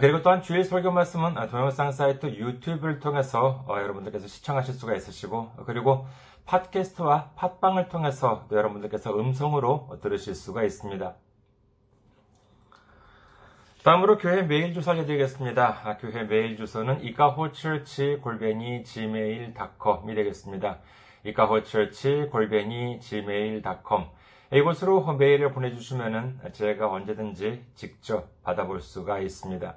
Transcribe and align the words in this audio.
그리고 0.00 0.22
또한 0.22 0.40
주일 0.40 0.64
설교 0.64 0.90
말씀은 0.90 1.34
동영상 1.50 1.92
사이트 1.92 2.26
유튜브를 2.26 2.98
통해서 2.98 3.64
여러분들께서 3.68 4.26
시청하실 4.26 4.74
수가 4.74 4.94
있으시고 4.94 5.52
그리고 5.66 6.06
팟캐스트와 6.46 7.32
팟빵을 7.36 7.88
통해서 7.88 8.46
여러분들께서 8.50 9.14
음성으로 9.18 9.98
들으실 10.02 10.34
수가 10.34 10.64
있습니다. 10.64 11.14
다음으로 13.84 14.16
교회 14.16 14.42
메일 14.42 14.72
주소 14.72 14.92
알려드리겠습니다. 14.92 15.98
교회 16.00 16.22
메일 16.22 16.56
주소는 16.56 17.02
이카호처치 17.02 18.20
골뱅이 18.22 18.84
gmail.com이 18.84 20.14
되겠습니다. 20.14 20.78
이카호처치 21.24 22.28
골뱅이 22.30 22.98
gmail.com 23.00 24.06
이곳으로 24.52 25.14
메일을 25.14 25.52
보내주시면 25.52 26.40
제가 26.52 26.90
언제든지 26.90 27.64
직접 27.74 28.42
받아볼 28.42 28.82
수가 28.82 29.18
있습니다. 29.20 29.76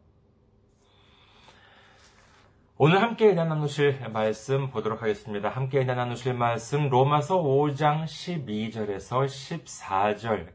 오늘 2.83 2.99
함께 2.99 3.33
나누실 3.33 4.09
말씀 4.11 4.71
보도록 4.71 5.03
하겠습니다. 5.03 5.49
함께 5.49 5.83
나누실 5.83 6.33
말씀 6.33 6.89
로마서 6.89 7.43
5장 7.43 8.05
12절에서 8.05 9.27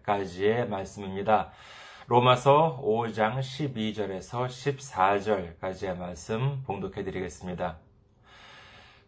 14절까지의 0.03 0.67
말씀입니다. 0.67 1.53
로마서 2.09 2.83
5장 2.83 3.39
12절에서 3.39 4.49
14절까지의 4.49 5.97
말씀 5.97 6.65
봉독해 6.65 7.05
드리겠습니다. 7.05 7.79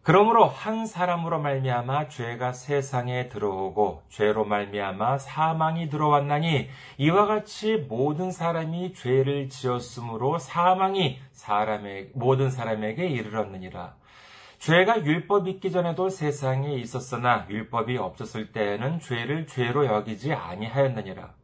그러므로 0.09 0.45
한 0.45 0.87
사람으로 0.87 1.39
말미암아 1.39 2.07
죄가 2.07 2.51
세상에 2.51 3.29
들어오고 3.29 4.01
죄로 4.09 4.43
말미암아 4.43 5.19
사망이 5.19 5.87
들어왔나니 5.87 6.67
이와 6.97 7.27
같이 7.27 7.75
모든 7.87 8.31
사람이 8.31 8.93
죄를 8.93 9.49
지었으므로 9.49 10.39
사망이 10.39 11.19
사람의 11.31 12.09
모든 12.15 12.49
사람에게 12.49 13.05
이르렀느니라. 13.05 13.93
죄가 14.57 15.05
율법 15.05 15.47
있기 15.47 15.71
전에도 15.71 16.09
세상에 16.09 16.73
있었으나 16.73 17.45
율법이 17.47 17.95
없었을 17.97 18.51
때에는 18.51 19.01
죄를 19.01 19.45
죄로 19.45 19.85
여기지 19.85 20.33
아니하였느니라. 20.33 21.35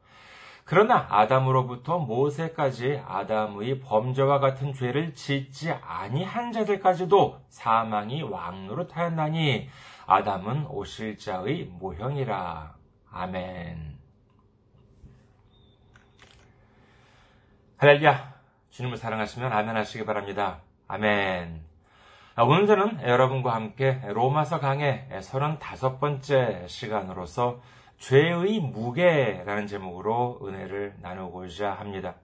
그러나 0.68 1.06
아담으로부터 1.12 2.00
모세까지 2.00 3.00
아담의 3.08 3.82
범죄와 3.82 4.40
같은 4.40 4.74
죄를 4.74 5.14
짓지 5.14 5.72
아니한 5.72 6.52
자들까지도 6.52 7.40
사망이 7.50 8.24
왕노릇하였나니 8.24 9.70
아담은 10.08 10.66
오실 10.66 11.20
자의 11.20 11.66
모형이라. 11.66 12.76
아멘. 13.12 13.96
할렐루야. 17.78 18.34
주님을 18.72 18.98
사랑하시면 18.98 19.54
아멘 19.54 19.76
하시기 19.76 20.04
바랍니다. 20.04 20.62
아멘. 20.88 21.64
오늘 22.40 22.66
저는 22.66 23.08
여러분과 23.08 23.54
함께 23.54 24.02
로마서 24.04 24.60
강의 24.60 25.08
35번째 25.12 26.68
시간으로서 26.68 27.62
죄의 27.98 28.60
무게라는 28.60 29.68
제목으로 29.68 30.40
은혜를 30.44 30.96
나누고자 31.02 31.72
합니다. 31.72 32.16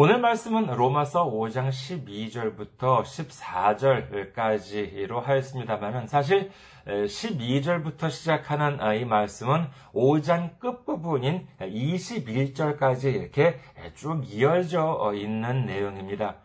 오늘 0.00 0.20
말씀은 0.20 0.66
로마서 0.66 1.28
5장 1.28 1.70
12절부터 1.70 3.02
14절까지로 3.02 5.20
하였습니다만은 5.20 6.06
사실 6.06 6.52
12절부터 6.86 8.08
시작하는 8.10 8.78
이 8.96 9.04
말씀은 9.04 9.66
5장 9.92 10.60
끝부분인 10.60 11.48
21절까지 11.58 13.14
이렇게 13.14 13.58
쭉 13.94 14.22
이어져 14.24 15.14
있는 15.16 15.66
내용입니다. 15.66 16.36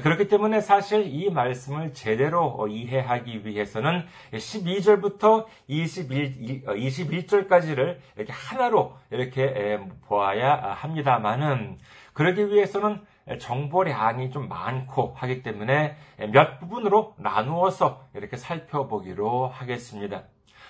그렇기 0.00 0.28
때문에 0.28 0.60
사실 0.60 1.06
이 1.06 1.30
말씀을 1.30 1.92
제대로 1.92 2.66
이해하기 2.66 3.44
위해서는 3.44 4.06
12절부터 4.32 5.46
21, 5.66 6.64
21절까지를 6.64 7.98
이렇게 8.16 8.32
하나로 8.32 8.96
이렇게 9.10 9.78
보아야 10.06 10.54
합니다만은 10.54 11.78
그러기 12.14 12.48
위해서는 12.48 13.00
정보량이 13.38 14.30
좀 14.30 14.48
많고 14.48 15.14
하기 15.16 15.42
때문에 15.42 15.96
몇 16.32 16.58
부분으로 16.58 17.14
나누어서 17.18 18.06
이렇게 18.14 18.36
살펴보기로 18.36 19.48
하겠습니다. 19.48 20.24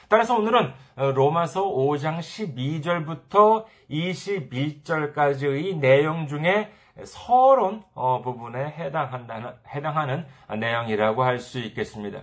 따라서 0.08 0.36
오늘은 0.36 0.74
로마서 1.14 1.64
5장 1.64 2.18
12절부터 2.18 3.64
21절까지의 3.90 5.78
내용 5.78 6.26
중에 6.26 6.70
서론 7.04 7.82
어, 7.94 8.20
부분에 8.22 8.64
해당한다는, 8.66 9.50
해당하는 9.74 10.26
내용이라고 10.58 11.22
할 11.22 11.38
수 11.38 11.58
있겠습니다. 11.58 12.22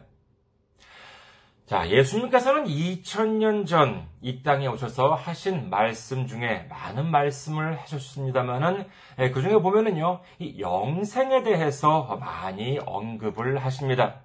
자, 1.66 1.88
예수님께서는 1.90 2.66
2000년 2.66 3.68
전 3.68 4.10
이 4.22 4.44
땅에 4.44 4.68
오셔서 4.68 5.14
하신 5.14 5.70
말씀 5.70 6.28
중에 6.28 6.68
많은 6.70 7.10
말씀을 7.10 7.80
하셨습니다만은 7.80 8.86
예, 9.20 9.32
그 9.32 9.42
중에 9.42 9.54
보면은요, 9.54 10.20
이 10.40 10.60
영생에 10.60 11.44
대해서 11.44 12.18
많이 12.20 12.80
언급을 12.86 13.64
하십니다. 13.64 14.16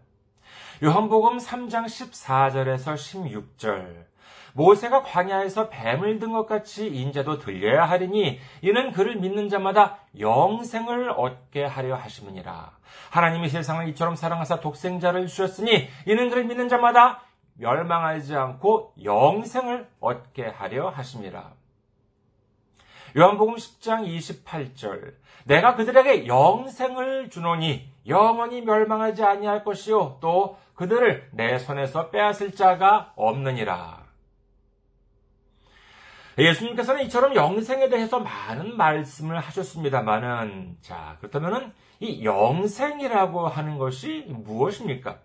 요한복음 0.82 1.38
3장 1.38 1.84
14절에서 1.84 2.94
16절. 2.94 4.13
모세가 4.54 5.02
광야에서 5.02 5.68
뱀을 5.68 6.18
든 6.18 6.32
것 6.32 6.46
같이 6.46 6.86
인자도 6.88 7.38
들려야 7.38 7.84
하리니 7.84 8.40
이는 8.62 8.92
그를 8.92 9.16
믿는 9.16 9.48
자마다 9.48 9.98
영생을 10.18 11.10
얻게 11.10 11.64
하려 11.64 11.96
하심이니라. 11.96 12.72
하나님이 13.10 13.48
세상을 13.48 13.88
이처럼 13.90 14.16
사랑하사 14.16 14.60
독생자를 14.60 15.26
주셨으니 15.26 15.88
이는 16.06 16.30
그를 16.30 16.44
믿는 16.44 16.68
자마다 16.68 17.22
멸망하지 17.54 18.34
않고 18.34 18.94
영생을 19.04 19.88
얻게 20.00 20.46
하려 20.46 20.88
하심이라. 20.88 21.52
요한복음 23.16 23.54
10장 23.54 24.06
28절 24.08 25.14
내가 25.44 25.76
그들에게 25.76 26.26
영생을 26.26 27.30
주노니 27.30 27.88
영원히 28.08 28.60
멸망하지 28.62 29.22
아니할 29.22 29.62
것이요 29.62 30.18
또 30.20 30.58
그들을 30.74 31.28
내 31.32 31.58
손에서 31.58 32.10
빼앗을 32.10 32.52
자가 32.52 33.12
없느니라. 33.14 34.03
예수님께서는 36.38 37.04
이처럼 37.04 37.34
영생에 37.34 37.88
대해서 37.88 38.18
많은 38.18 38.76
말씀을 38.76 39.38
하셨습니다만은 39.38 40.78
자 40.80 41.16
그렇다면은 41.20 41.72
이 42.00 42.24
영생이라고 42.24 43.46
하는 43.46 43.78
것이 43.78 44.24
무엇입니까? 44.28 45.20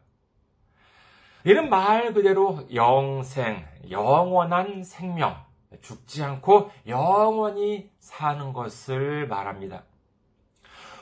이는 1.46 1.70
말 1.70 2.14
그대로 2.14 2.60
영생, 2.74 3.66
영원한 3.90 4.84
생명, 4.84 5.38
죽지 5.82 6.24
않고 6.24 6.70
영원히 6.88 7.90
사는 8.00 8.54
것을 8.54 9.28
말합니다. 9.28 9.84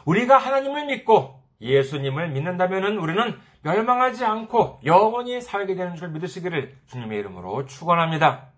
우리가 0.06 0.38
하나님을 0.38 0.86
믿고 0.86 1.42
예수님을 1.60 2.30
믿는다면 2.30 2.98
우리는 2.98 3.38
멸망하지 3.62 4.24
않고 4.24 4.80
영원히 4.86 5.42
살게 5.42 5.76
되는 5.76 5.96
줄 5.96 6.10
믿으시기를 6.10 6.78
주님의 6.86 7.20
이름으로 7.20 7.66
축원합니다. 7.66 8.52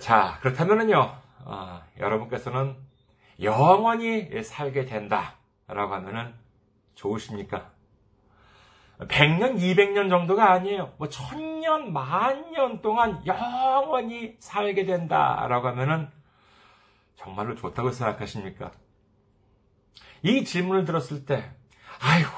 자, 0.00 0.38
그렇다면요, 0.40 1.16
어, 1.44 1.82
여러분께서는 1.98 2.76
영원히 3.40 4.42
살게 4.42 4.86
된다 4.86 5.36
라고 5.68 5.94
하면은 5.94 6.34
좋으십니까? 6.94 7.70
100년, 8.98 9.58
200년 9.58 10.08
정도가 10.08 10.52
아니에요. 10.52 10.92
뭐, 10.98 11.08
천년, 11.08 11.92
만년 11.92 12.82
동안 12.82 13.22
영원히 13.26 14.36
살게 14.38 14.84
된다 14.84 15.46
라고 15.48 15.68
하면은 15.68 16.08
정말로 17.16 17.54
좋다고 17.54 17.90
생각하십니까? 17.90 18.72
이 20.22 20.44
질문을 20.44 20.84
들었을 20.84 21.24
때, 21.24 21.50
아이고, 22.00 22.30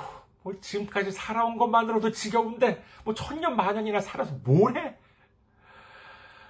뭐 0.43 0.55
지금까지 0.61 1.11
살아온 1.11 1.57
것만으로도 1.57 2.13
지겨운데, 2.13 2.83
뭐 3.05 3.15
천년, 3.15 3.57
만년이나 3.57 4.01
살아서 4.01 4.35
뭘 4.45 4.77
해? 4.77 4.97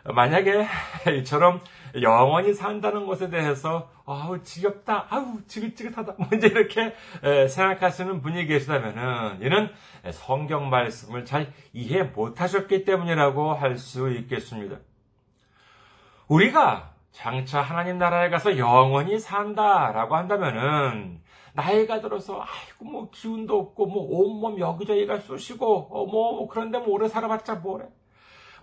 만약에 0.05 0.67
이처럼 1.21 1.61
영원히 2.03 2.53
산다는 2.53 3.07
것에 3.07 3.31
대해서 3.31 3.89
아우 4.05 4.43
지겹다, 4.43 5.07
아우 5.09 5.43
지긋지긋하다, 5.47 6.15
먼저 6.19 6.49
뭐 6.49 6.59
이렇게 6.59 6.95
생각하시는 7.49 8.21
분이 8.21 8.47
계시다면은 8.47 9.41
이는 9.41 9.71
성경 10.13 10.69
말씀을 10.69 11.25
잘 11.25 11.53
이해 11.73 12.03
못하셨기 12.03 12.85
때문이라고 12.85 13.55
할 13.55 13.79
수 13.79 14.11
있겠습니다. 14.11 14.77
우리가 16.29 16.93
장차 17.11 17.61
하나님 17.61 17.99
나라에 17.99 18.29
가서 18.29 18.59
영원히 18.59 19.19
산다라고 19.19 20.17
한다면은 20.17 21.23
나이가 21.55 22.01
들어서 22.01 22.41
아이고 22.43 22.85
뭐 22.85 23.11
기운도 23.11 23.59
없고 23.59 23.87
뭐 23.87 24.07
온몸 24.11 24.59
여기저기가 24.59 25.21
쑤시고 25.21 25.89
어, 25.91 26.07
뭐 26.07 26.49
그런데 26.49 26.79
뭐 26.79 26.89
오래 26.91 27.09
살아봤자 27.09 27.57
뭐래. 27.57 27.87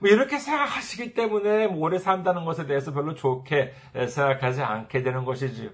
뭐 0.01 0.09
이렇게 0.09 0.39
생각하시기 0.39 1.13
때문에 1.13 1.68
뭐 1.68 1.86
오래 1.86 2.00
산다는 2.00 2.44
것에 2.44 2.65
대해서 2.65 2.92
별로 2.92 3.13
좋게 3.13 3.71
생각하지 4.09 4.63
않게 4.63 5.03
되는 5.03 5.25
것이지요. 5.25 5.69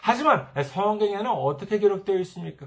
하지만 0.00 0.48
성경에는 0.60 1.26
어떻게 1.26 1.78
기록되어 1.78 2.18
있습니까? 2.20 2.66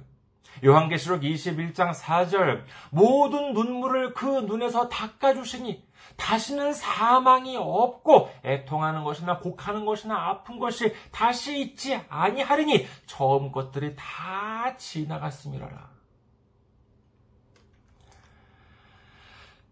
요한계시록 0.63 1.21
21장 1.21 1.91
4절 1.91 2.63
모든 2.91 3.53
눈물을 3.53 4.13
그 4.13 4.25
눈에서 4.25 4.89
닦아주시니 4.89 5.83
다시는 6.17 6.73
사망이 6.73 7.57
없고 7.57 8.29
애통하는 8.45 9.03
것이나 9.03 9.39
곡하는 9.39 9.85
것이나 9.85 10.29
아픈 10.29 10.59
것이 10.59 10.93
다시 11.11 11.61
있지 11.61 11.99
아니하리니 12.09 12.85
처음 13.07 13.51
것들이 13.51 13.95
다 13.95 14.75
지나갔음이라라. 14.77 15.90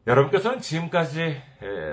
여러분께서는 0.08 0.60
지금까지 0.60 1.42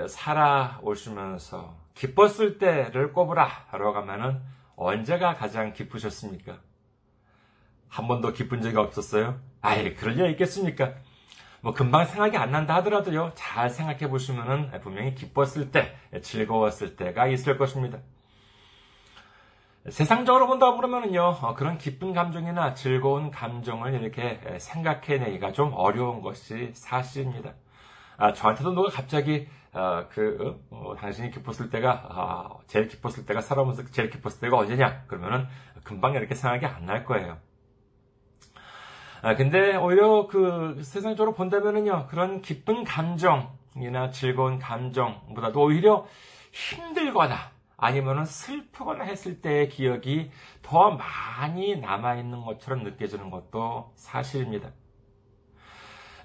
살아오시면서 0.07 1.77
기뻤을 1.93 2.57
때를 2.57 3.13
꼽으라 3.13 3.67
라고 3.71 3.95
하면은 3.97 4.41
언제가 4.75 5.33
가장 5.33 5.73
기쁘셨습니까? 5.73 6.57
한 7.87 8.07
번도 8.07 8.33
기쁜 8.33 8.61
적이 8.61 8.77
없었어요? 8.77 9.39
아예 9.61 9.93
그럴 9.93 10.15
리가 10.15 10.27
있겠습니까? 10.29 10.93
뭐 11.61 11.73
금방 11.73 12.05
생각이 12.05 12.37
안 12.37 12.51
난다 12.51 12.75
하더라도요, 12.75 13.31
잘 13.33 13.69
생각해 13.69 14.09
보시면은 14.09 14.79
분명히 14.81 15.15
기뻤을 15.15 15.71
때, 15.71 15.95
즐거웠을 16.21 16.95
때가 16.95 17.27
있을 17.27 17.57
것입니다. 17.57 17.99
세상적으로 19.89 20.47
본다 20.47 20.73
그러면은요, 20.75 21.21
어, 21.41 21.55
그런 21.55 21.77
기쁜 21.77 22.13
감정이나 22.13 22.73
즐거운 22.73 23.31
감정을 23.31 23.93
이렇게 24.01 24.39
생각해내기가 24.59 25.51
좀 25.53 25.73
어려운 25.73 26.21
것이 26.21 26.71
사실입니다. 26.73 27.53
아, 28.17 28.33
저한테도 28.33 28.73
누가 28.73 28.89
갑자기 28.89 29.47
아, 29.73 30.07
그 30.09 30.59
어, 30.71 30.95
당신이 30.97 31.31
기뻤을 31.31 31.69
때가 31.69 32.07
아, 32.09 32.57
제일 32.67 32.87
기뻤을 32.87 33.25
때가 33.25 33.41
살아오면서 33.41 33.83
제일 33.91 34.09
기뻤을 34.09 34.39
때가 34.41 34.57
언제냐? 34.57 35.03
그러면은 35.07 35.47
금방 35.83 36.13
이렇게 36.13 36.33
생각이 36.35 36.65
안 36.65 36.85
날 36.85 37.05
거예요. 37.05 37.37
아, 39.21 39.35
근데 39.35 39.75
오히려 39.75 40.27
그 40.27 40.81
세상적으로 40.83 41.33
본다면은요, 41.35 42.07
그런 42.07 42.41
기쁜 42.41 42.83
감정이나 42.83 44.11
즐거운 44.11 44.59
감정보다도 44.59 45.61
오히려 45.61 46.05
힘들거나 46.51 47.35
아니면은 47.77 48.25
슬프거나 48.25 49.03
했을 49.03 49.41
때의 49.41 49.69
기억이 49.69 50.31
더 50.63 50.91
많이 50.91 51.75
남아 51.77 52.15
있는 52.15 52.41
것처럼 52.43 52.83
느껴지는 52.83 53.29
것도 53.29 53.91
사실입니다. 53.95 54.71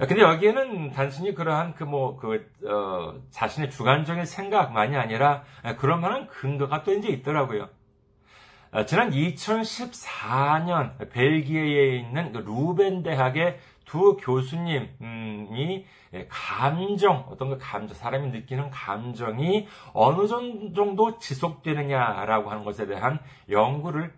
근데 0.08 0.20
여기에는 0.20 0.90
단순히 0.90 1.32
그러한 1.32 1.74
그 1.74 1.84
뭐, 1.84 2.16
그, 2.16 2.50
어, 2.66 3.14
자신의 3.30 3.70
주관적인 3.70 4.24
생각만이 4.24 4.96
아니라 4.96 5.44
그런 5.78 6.00
만한 6.00 6.26
근거가 6.26 6.82
또 6.82 6.92
이제 6.92 7.08
있더라고요. 7.08 7.68
어, 8.72 8.84
지난 8.84 9.10
2014년 9.10 11.08
벨기에에 11.10 11.98
있는 11.98 12.32
그 12.32 12.38
루벤 12.38 13.02
대학의 13.04 13.58
두 13.84 14.16
교수님이 14.16 15.84
감정, 16.28 17.26
어떤 17.28 17.50
그 17.50 17.58
감정, 17.60 17.94
사람이 17.94 18.30
느끼는 18.30 18.70
감정이 18.70 19.68
어느 19.92 20.26
정도 20.26 21.18
지속되느냐라고 21.18 22.50
하는 22.50 22.64
것에 22.64 22.86
대한 22.86 23.18
연구를 23.50 24.14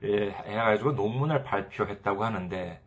해가지고 0.47 0.93
논문을 0.93 1.43
발표했다고 1.43 2.25
하는데, 2.25 2.81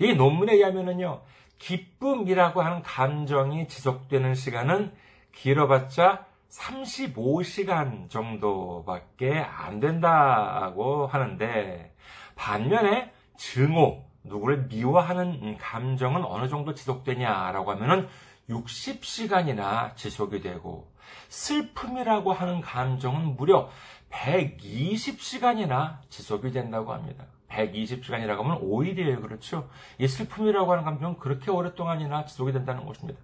이 0.00 0.12
논문에 0.12 0.52
의하면은요, 0.52 1.22
기쁨이라고 1.64 2.60
하는 2.60 2.82
감정이 2.82 3.68
지속되는 3.68 4.34
시간은 4.34 4.92
길어봤자 5.32 6.26
35시간 6.50 8.10
정도밖에 8.10 9.38
안 9.38 9.80
된다고 9.80 11.06
하는데 11.06 11.94
반면에 12.36 13.12
증오, 13.38 14.04
누구를 14.24 14.66
미워하는 14.66 15.56
감정은 15.56 16.22
어느 16.24 16.48
정도 16.48 16.74
지속되냐라고 16.74 17.72
하면은 17.72 18.08
60시간이나 18.50 19.96
지속이 19.96 20.42
되고 20.42 20.92
슬픔이라고 21.28 22.34
하는 22.34 22.60
감정은 22.60 23.36
무려 23.36 23.70
120시간이나 24.10 25.98
지속이 26.10 26.52
된다고 26.52 26.92
합니다. 26.92 27.24
120시간이라고 27.54 28.38
하면 28.42 28.60
5일이에요. 28.60 29.22
그렇죠? 29.22 29.68
이 29.98 30.08
슬픔이라고 30.08 30.72
하는 30.72 30.84
감정은 30.84 31.18
그렇게 31.18 31.50
오랫동안이나 31.50 32.24
지속이 32.24 32.52
된다는 32.52 32.84
것입니다. 32.86 33.20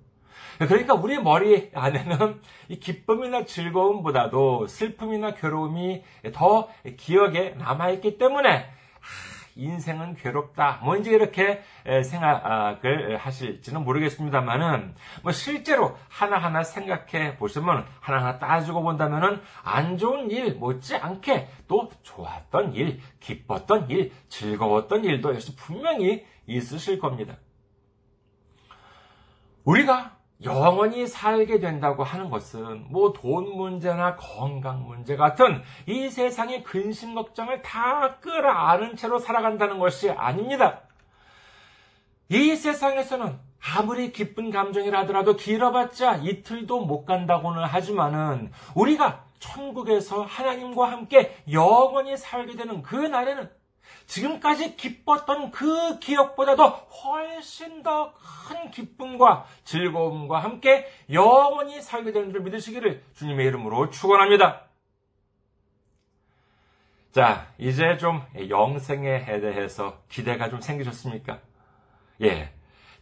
그러니까 0.58 0.94
우리 0.94 1.18
머리 1.18 1.70
안에는 1.74 2.40
이 2.68 2.78
기쁨이나 2.78 3.44
즐거움보다도 3.44 4.66
슬픔이나 4.66 5.34
괴로움이 5.34 6.02
더 6.34 6.68
기억에 6.96 7.50
남아있기 7.58 8.18
때문에 8.18 8.70
인생은 9.60 10.14
괴롭다. 10.14 10.80
뭐 10.82 10.96
이제 10.96 11.10
이렇게 11.10 11.62
생각을 11.84 13.18
하실지는 13.18 13.84
모르겠습니다만은 13.84 14.94
뭐 15.22 15.32
실제로 15.32 15.96
하나하나 16.08 16.62
생각해 16.64 17.36
보시면 17.36 17.84
하나하나 18.00 18.38
따지고 18.38 18.82
본다면은 18.82 19.42
안 19.62 19.98
좋은 19.98 20.30
일 20.30 20.54
못지 20.54 20.96
않게 20.96 21.48
또 21.68 21.90
좋았던 22.02 22.72
일, 22.74 23.00
기뻤던 23.20 23.90
일, 23.90 24.12
즐거웠던 24.28 25.04
일도 25.04 25.34
역시 25.34 25.54
분명히 25.56 26.24
있으실 26.46 26.98
겁니다. 26.98 27.36
우리가 29.64 30.16
영원히 30.42 31.06
살게 31.06 31.60
된다고 31.60 32.02
하는 32.02 32.30
것은 32.30 32.86
뭐 32.90 33.12
돈 33.12 33.56
문제나 33.56 34.16
건강 34.16 34.86
문제 34.86 35.16
같은 35.16 35.62
이 35.86 36.08
세상의 36.08 36.62
근심 36.62 37.14
걱정을 37.14 37.62
다 37.62 38.16
끌어안은 38.20 38.96
채로 38.96 39.18
살아간다는 39.18 39.78
것이 39.78 40.10
아닙니다. 40.10 40.80
이 42.30 42.56
세상에서는 42.56 43.38
아무리 43.76 44.12
기쁜 44.12 44.50
감정이라더라도 44.50 45.36
길어봤자 45.36 46.16
이틀도 46.22 46.86
못 46.86 47.04
간다고는 47.04 47.64
하지만은 47.64 48.52
우리가 48.74 49.24
천국에서 49.38 50.22
하나님과 50.22 50.90
함께 50.90 51.36
영원히 51.50 52.16
살게 52.16 52.56
되는 52.56 52.82
그 52.82 52.94
날에는 52.94 53.50
지금까지 54.10 54.76
기뻤던 54.76 55.50
그 55.52 55.98
기억보다도 56.00 56.64
훨씬 56.66 57.82
더 57.82 58.12
큰 58.50 58.70
기쁨과 58.72 59.46
즐거움과 59.62 60.40
함께 60.40 60.88
영원히 61.12 61.80
살게 61.80 62.10
되는 62.10 62.32
줄 62.32 62.40
믿으시기를 62.40 63.04
주님의 63.14 63.46
이름으로 63.46 63.90
축원합니다. 63.90 64.62
자, 67.12 67.46
이제 67.58 67.96
좀 67.96 68.22
영생에 68.48 69.24
대해서 69.40 69.98
기대가 70.08 70.48
좀 70.48 70.60
생기셨습니까? 70.60 71.38
예. 72.22 72.52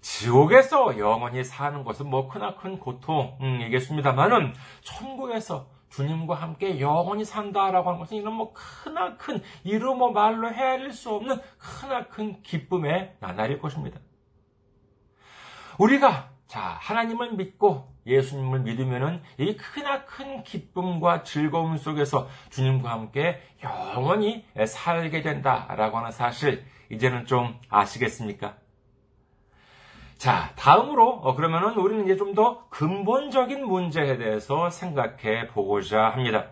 지옥에서 0.02 0.98
영원히 0.98 1.42
사는 1.42 1.82
것은 1.82 2.08
뭐 2.08 2.28
크나큰 2.28 2.78
고통이겠습니다만은 2.78 4.54
천국에서 4.82 5.66
주님과 5.90 6.34
함께 6.34 6.80
영원히 6.80 7.24
산다라고 7.24 7.88
하는 7.88 8.00
것은 8.00 8.16
이런 8.16 8.34
뭐 8.34 8.52
크나큰 8.52 9.42
이루 9.64 9.94
뭐 9.94 10.12
말로 10.12 10.52
헤아릴 10.52 10.92
수 10.92 11.10
없는 11.10 11.38
크나큰 11.58 12.42
기쁨의 12.42 13.16
나날일 13.20 13.58
것입니다. 13.58 14.00
우리가 15.78 16.30
자 16.46 16.60
하나님을 16.60 17.34
믿고 17.34 17.92
예수님을 18.06 18.60
믿으면은 18.60 19.22
이 19.36 19.56
크나큰 19.56 20.42
기쁨과 20.44 21.22
즐거움 21.22 21.76
속에서 21.76 22.28
주님과 22.50 22.90
함께 22.90 23.40
영원히 23.62 24.44
살게 24.66 25.22
된다라고 25.22 25.98
하는 25.98 26.10
사실 26.10 26.64
이제는 26.90 27.26
좀 27.26 27.58
아시겠습니까? 27.68 28.56
자, 30.18 30.52
다음으로 30.56 31.08
어, 31.10 31.34
그러면은 31.36 31.76
우리는 31.78 32.04
이제 32.04 32.16
좀 32.16 32.34
더 32.34 32.68
근본적인 32.68 33.64
문제에 33.66 34.16
대해서 34.18 34.68
생각해 34.70 35.48
보고자 35.48 36.10
합니다. 36.10 36.50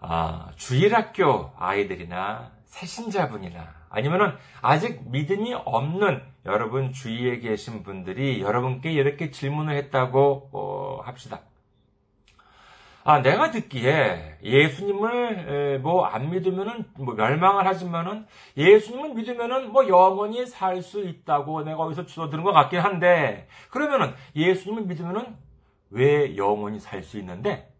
아, 0.00 0.50
주일학교 0.56 1.50
아이들이나 1.58 2.52
새신자분이나 2.66 3.74
아니면은 3.88 4.36
아직 4.62 5.10
믿음이 5.10 5.54
없는 5.54 6.22
여러분 6.46 6.92
주위에 6.92 7.40
계신 7.40 7.82
분들이 7.82 8.40
여러분께 8.42 8.92
이렇게 8.92 9.30
질문을 9.30 9.74
했다고 9.76 10.50
어, 10.52 11.00
합시다. 11.04 11.40
아, 13.02 13.22
내가 13.22 13.50
듣기에 13.50 14.38
예수님을 14.42 15.80
뭐 15.80 16.06
안 16.06 16.30
믿으면은 16.30 16.84
뭐 16.98 17.14
멸망을 17.14 17.66
하지만은 17.66 18.26
예수님을 18.56 19.14
믿으면은 19.14 19.72
뭐 19.72 19.88
영원히 19.88 20.44
살 20.46 20.82
수 20.82 21.00
있다고 21.02 21.62
내가 21.64 21.78
어디서 21.78 22.06
주워 22.06 22.28
들은 22.28 22.44
것 22.44 22.52
같긴 22.52 22.80
한데 22.80 23.48
그러면은 23.70 24.14
예수님을 24.36 24.84
믿으면은 24.84 25.36
왜 25.90 26.36
영원히 26.36 26.78
살 26.78 27.02
수 27.02 27.18
있는데? 27.18 27.72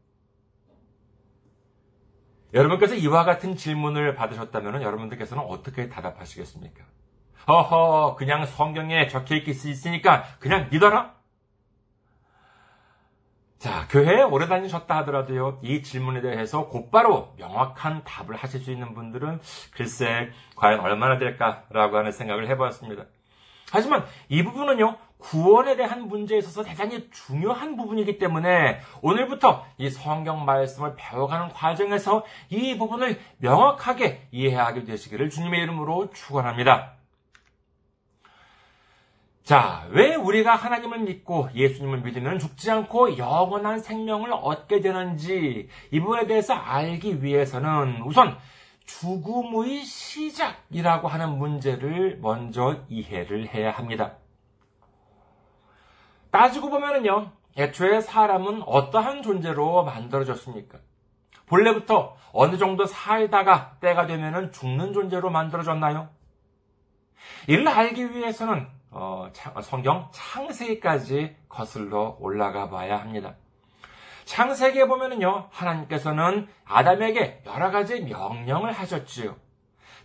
여러분께서 2.53 2.95
이와 2.95 3.25
같은 3.25 3.57
질문을 3.57 4.15
받으셨다면 4.17 4.83
여러분들께서는 4.83 5.45
어떻게 5.45 5.89
대답하시겠습니까? 5.89 6.85
허허, 7.49 8.17
그냥 8.17 8.45
성경에 8.45 9.07
적혀 9.07 9.37
있으니까 9.37 10.25
그냥 10.41 10.69
믿어라? 10.71 11.15
자, 13.61 13.87
교회에 13.91 14.23
오래 14.23 14.49
다니셨다 14.49 14.97
하더라도요, 14.97 15.59
이 15.61 15.83
질문에 15.83 16.23
대해서 16.23 16.67
곧바로 16.69 17.35
명확한 17.37 18.05
답을 18.05 18.35
하실 18.35 18.61
수 18.61 18.73
있는 18.73 18.95
분들은 18.95 19.39
글쎄, 19.73 20.31
과연 20.57 20.81
얼마나 20.81 21.19
될까라고 21.19 21.99
하는 21.99 22.11
생각을 22.11 22.49
해보았습니다. 22.49 23.05
하지만 23.71 24.07
이 24.31 24.43
부분은요, 24.43 24.97
구원에 25.19 25.77
대한 25.77 26.09
문제에 26.09 26.39
있어서 26.39 26.63
대단히 26.63 27.11
중요한 27.11 27.77
부분이기 27.77 28.17
때문에 28.17 28.81
오늘부터 29.03 29.67
이 29.77 29.91
성경 29.91 30.47
말씀을 30.47 30.95
배워가는 30.97 31.51
과정에서 31.51 32.25
이 32.49 32.79
부분을 32.79 33.21
명확하게 33.41 34.29
이해하게 34.31 34.85
되시기를 34.85 35.29
주님의 35.29 35.61
이름으로 35.65 36.09
축원합니다. 36.13 37.00
자, 39.51 39.85
왜 39.91 40.15
우리가 40.15 40.55
하나님을 40.55 41.01
믿고 41.01 41.49
예수님을 41.57 42.03
믿으면 42.03 42.39
죽지 42.39 42.71
않고 42.71 43.19
영원한 43.19 43.81
생명을 43.81 44.31
얻게 44.33 44.81
되는지 44.81 45.69
이 45.91 46.01
부분에 46.01 46.29
대해서 46.29 46.55
알기 46.55 47.25
위해서는 47.25 48.01
우선 48.03 48.39
죽음의 48.87 49.85
시작이라고 49.85 51.09
하는 51.09 51.37
문제를 51.37 52.21
먼저 52.23 52.85
이해를 52.89 53.49
해야 53.49 53.73
합니다. 53.73 54.13
따지고 56.31 56.71
보면은요, 56.71 57.33
애초에 57.59 58.03
사람은 58.03 58.63
어떠한 58.63 59.25
존재로 59.25 59.83
만들어졌습니까? 59.83 60.79
본래부터 61.47 62.17
어느 62.33 62.57
정도 62.57 62.87
살다가 62.87 63.79
때가 63.81 64.07
되면은 64.07 64.53
죽는 64.53 64.93
존재로 64.93 65.29
만들어졌나요? 65.29 66.09
이를 67.49 67.67
알기 67.67 68.15
위해서는 68.15 68.79
어, 68.91 69.31
성경 69.63 70.09
창세기까지 70.13 71.37
거슬러 71.49 72.17
올라가 72.21 72.69
봐야 72.69 73.01
합니다. 73.01 73.35
창세기에 74.25 74.87
보면은요, 74.87 75.49
하나님께서는 75.51 76.49
아담에게 76.65 77.43
여러 77.47 77.71
가지 77.71 78.01
명령을 78.01 78.73
하셨지요. 78.73 79.37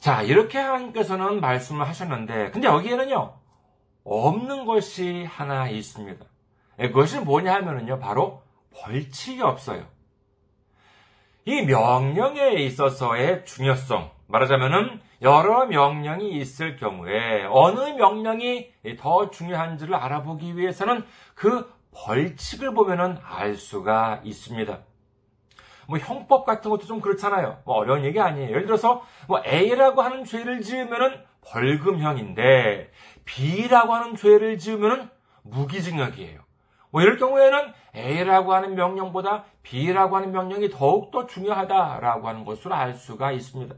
자, 0.00 0.22
이렇게 0.22 0.58
하나님께서는 0.58 1.40
말씀을 1.40 1.86
하셨는데, 1.86 2.50
근데 2.50 2.68
여기에는요, 2.68 3.34
없는 4.04 4.64
것이 4.64 5.24
하나 5.24 5.68
있습니다. 5.68 6.24
그것이 6.78 7.20
뭐냐 7.20 7.54
하면은요, 7.54 8.00
바로 8.00 8.42
벌칙이 8.74 9.42
없어요. 9.42 9.84
이 11.44 11.62
명령에 11.62 12.54
있어서의 12.54 13.44
중요성, 13.44 14.10
말하자면은 14.26 15.00
여러 15.20 15.66
명령이 15.66 16.30
있을 16.30 16.76
경우에 16.76 17.44
어느 17.50 17.80
명령이 17.90 18.70
더 18.98 19.30
중요한지를 19.30 19.94
알아보기 19.94 20.56
위해서는 20.56 21.04
그 21.34 21.70
벌칙을 21.92 22.72
보면은 22.72 23.18
알 23.22 23.56
수가 23.56 24.22
있습니다. 24.24 24.78
뭐 25.90 25.98
형법 25.98 26.44
같은 26.46 26.70
것도 26.70 26.86
좀 26.86 27.00
그렇잖아요. 27.00 27.58
뭐 27.64 27.74
어려운 27.74 28.04
얘기 28.04 28.20
아니에요. 28.20 28.48
예를 28.48 28.64
들어서 28.64 29.02
뭐 29.26 29.42
A라고 29.44 30.02
하는 30.02 30.24
죄를 30.24 30.62
지으면은 30.62 31.20
벌금형인데 31.40 32.92
B라고 33.24 33.92
하는 33.92 34.14
죄를 34.14 34.56
지으면은 34.56 35.10
무기징역이에요. 35.42 36.42
뭐 36.90 37.02
이럴 37.02 37.18
경우에는 37.18 37.72
A라고 37.96 38.54
하는 38.54 38.76
명령보다 38.76 39.44
B라고 39.64 40.16
하는 40.16 40.30
명령이 40.30 40.70
더욱더 40.70 41.26
중요하다라고 41.26 42.28
하는 42.28 42.44
것을 42.44 42.72
알 42.72 42.94
수가 42.94 43.32
있습니다. 43.32 43.74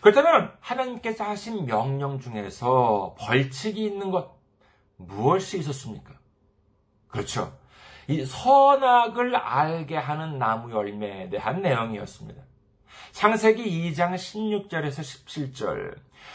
그렇다면 0.00 0.52
하나님께서 0.60 1.24
하신 1.24 1.66
명령 1.66 2.20
중에서 2.20 3.16
벌칙이 3.18 3.84
있는 3.84 4.12
것 4.12 4.36
무엇이 4.96 5.58
있었습니까? 5.58 6.14
그렇죠. 7.08 7.52
이 8.08 8.24
선악을 8.24 9.36
알게 9.36 9.96
하는 9.96 10.38
나무 10.38 10.72
열매에 10.72 11.30
대한 11.30 11.62
내용이었습니다. 11.62 12.42
창세기 13.12 13.92
2장 13.92 14.14
16절에서 14.14 15.00
17절. 15.00 15.94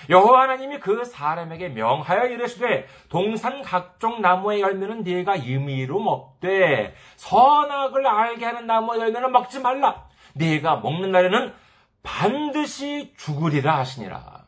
여호와 0.10 0.44
하나님이 0.44 0.80
그 0.80 1.04
사람에게 1.04 1.70
명하여 1.70 2.28
이르시되 2.28 2.88
동산 3.10 3.62
각종 3.62 4.22
나무의 4.22 4.62
열매는 4.62 5.04
네가 5.04 5.36
임의로 5.36 6.00
먹되 6.00 6.96
선악을 7.18 8.08
알게 8.08 8.46
하는 8.46 8.66
나무의 8.66 9.02
열매는 9.02 9.32
먹지 9.32 9.60
말라. 9.60 10.08
네가 10.36 10.78
먹는 10.78 11.12
날에는 11.12 11.54
반드시 12.02 13.14
죽으리라 13.18 13.78
하시니라. 13.80 14.46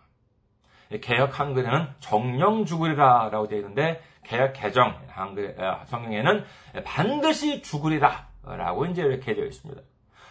개혁 1.02 1.40
한글에는 1.40 1.88
정령 2.00 2.66
죽으리라라고 2.66 3.48
되어 3.48 3.60
있는데 3.60 4.02
개혁 4.24 4.54
개정 4.54 4.96
한글 5.08 5.56
아, 5.62 5.84
성경에는 5.86 6.46
반드시 6.86 7.62
죽으리라라고 7.62 8.86
이제 8.86 9.02
이렇게 9.02 9.34
되어 9.34 9.46
있습니다. 9.46 9.82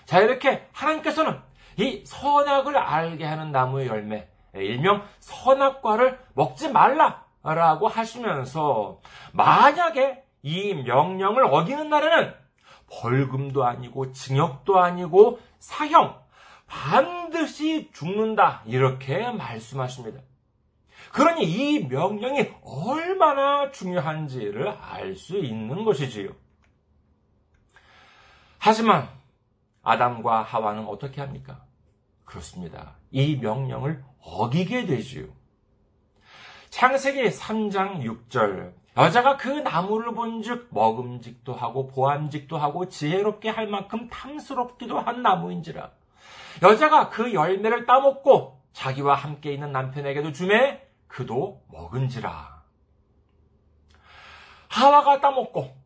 자 0.04 0.20
이렇게 0.20 0.68
하나님께서는 0.72 1.38
이 1.76 2.02
선악을 2.04 2.76
알게 2.76 3.24
하는 3.24 3.52
나무의 3.52 3.86
열매 3.86 4.28
일명 4.54 5.02
선악과를 5.20 6.18
먹지 6.34 6.70
말라라고 6.70 7.88
하시면서 7.88 9.00
만약에 9.32 10.24
이 10.42 10.74
명령을 10.74 11.44
어기는 11.44 11.88
날에는 11.88 12.34
벌금도 12.90 13.64
아니고 13.64 14.12
징역도 14.12 14.78
아니고 14.80 15.38
사형 15.58 16.18
반드시 16.66 17.90
죽는다 17.92 18.62
이렇게 18.66 19.30
말씀하십니다. 19.30 20.20
그러니 21.12 21.44
이 21.44 21.86
명령이 21.86 22.52
얼마나 22.62 23.70
중요한지를 23.70 24.68
알 24.68 25.16
수 25.16 25.38
있는 25.38 25.84
것이지요. 25.84 26.30
하지만 28.58 29.08
아담과 29.82 30.42
하와는 30.42 30.86
어떻게 30.86 31.20
합니까? 31.20 31.64
그렇습니다. 32.24 32.96
이 33.10 33.36
명령을 33.36 34.04
어기게 34.22 34.86
되지요. 34.86 35.26
창세기 36.68 37.22
3장 37.30 38.04
6절 38.04 38.72
여자가 38.96 39.36
그 39.36 39.48
나무를 39.48 40.14
본즉 40.14 40.68
먹음직도 40.70 41.54
하고 41.54 41.88
보암직도 41.88 42.56
하고 42.56 42.88
지혜롭게 42.88 43.48
할 43.48 43.66
만큼 43.66 44.08
탐스럽기도 44.08 45.00
한 45.00 45.22
나무인지라 45.22 45.90
여자가 46.62 47.08
그 47.08 47.32
열매를 47.32 47.86
따먹고 47.86 48.60
자기와 48.72 49.14
함께 49.14 49.52
있는 49.52 49.72
남편에게도 49.72 50.32
주매 50.32 50.80
그도 51.10 51.62
먹은지라 51.68 52.62
하와가 54.68 55.20
따먹고 55.20 55.76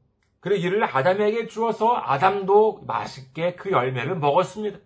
그리고 0.41 0.67
이를 0.67 0.85
아담에게 0.85 1.49
주어서 1.49 1.97
아담도 1.97 2.83
맛있게 2.87 3.55
그 3.55 3.71
열매를 3.71 4.17
먹었습니다. 4.17 4.79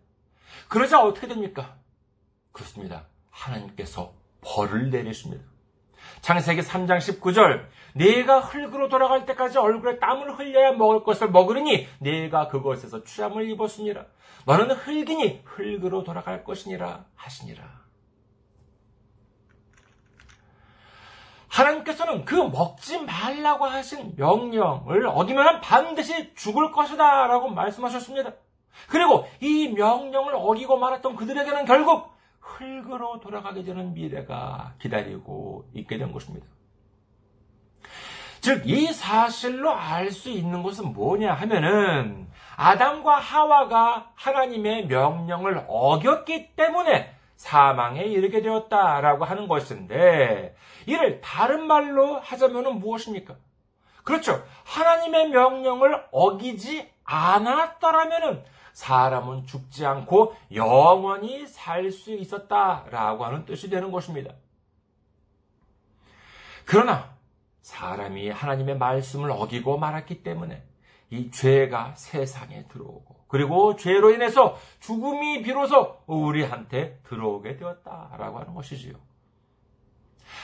그러자 0.68 1.02
어떻게 1.02 1.26
됩니까? 1.26 1.76
그렇습니다. 2.52 3.06
하나님께서 3.30 4.14
벌을 4.40 4.90
내리십니다. 4.90 5.44
창세기 6.20 6.60
3장 6.60 6.98
19절 6.98 7.66
내가 7.94 8.38
흙으로 8.38 8.88
돌아갈 8.88 9.26
때까지 9.26 9.58
얼굴에 9.58 9.98
땀을 9.98 10.38
흘려야 10.38 10.72
먹을 10.72 11.02
것을 11.02 11.30
먹으리니 11.30 11.88
내가 11.98 12.46
그것에서 12.46 13.02
취함을 13.02 13.50
입었으니라. 13.50 14.06
너는 14.46 14.70
흙이니 14.76 15.42
흙으로 15.44 16.04
돌아갈 16.04 16.44
것이니라 16.44 17.04
하시니라. 17.16 17.77
하나님께서는 21.58 22.24
그 22.24 22.34
먹지 22.34 23.04
말라고 23.04 23.66
하신 23.66 24.14
명령을 24.16 25.06
어기면 25.06 25.60
반드시 25.60 26.32
죽을 26.34 26.70
것이다 26.70 27.26
라고 27.26 27.48
말씀하셨습니다. 27.48 28.32
그리고 28.88 29.26
이 29.40 29.68
명령을 29.68 30.34
어기고 30.36 30.78
말았던 30.78 31.16
그들에게는 31.16 31.64
결국 31.64 32.12
흙으로 32.38 33.20
돌아가게 33.20 33.64
되는 33.64 33.92
미래가 33.92 34.74
기다리고 34.80 35.68
있게 35.74 35.98
된 35.98 36.12
것입니다. 36.12 36.46
즉, 38.40 38.62
이 38.68 38.86
사실로 38.92 39.72
알 39.72 40.12
수 40.12 40.30
있는 40.30 40.62
것은 40.62 40.92
뭐냐 40.92 41.34
하면은, 41.34 42.28
아담과 42.56 43.16
하와가 43.16 44.12
하나님의 44.14 44.86
명령을 44.86 45.64
어겼기 45.68 46.54
때문에 46.54 47.17
사망에 47.38 48.02
이르게 48.02 48.42
되었다라고 48.42 49.24
하는 49.24 49.48
것인데, 49.48 50.54
이를 50.86 51.20
다른 51.20 51.66
말로 51.66 52.18
하자면 52.18 52.80
무엇입니까? 52.80 53.36
그렇죠. 54.02 54.44
하나님의 54.64 55.30
명령을 55.30 56.04
어기지 56.10 56.90
않았더라면은 57.04 58.44
사람은 58.72 59.46
죽지 59.46 59.86
않고 59.86 60.34
영원히 60.54 61.46
살 61.46 61.90
수 61.92 62.12
있었다라고 62.12 63.24
하는 63.24 63.44
뜻이 63.44 63.70
되는 63.70 63.90
것입니다. 63.90 64.34
그러나 66.64 67.16
사람이 67.60 68.30
하나님의 68.30 68.78
말씀을 68.78 69.30
어기고 69.30 69.78
말았기 69.78 70.22
때문에 70.22 70.62
이 71.10 71.30
죄가 71.30 71.94
세상에 71.94 72.66
들어오고 72.68 73.17
그리고 73.28 73.76
죄로 73.76 74.10
인해서 74.10 74.58
죽음이 74.80 75.42
비로소 75.42 76.00
우리한테 76.06 76.98
들어오게 77.04 77.56
되었다라고 77.56 78.40
하는 78.40 78.54
것이지요. 78.54 78.94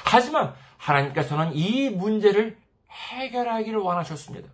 하지만 0.05 0.55
하나님께서는 0.77 1.55
이 1.55 1.91
문제를 1.91 2.59
해결하기를 2.91 3.79
원하셨습니다. 3.79 4.49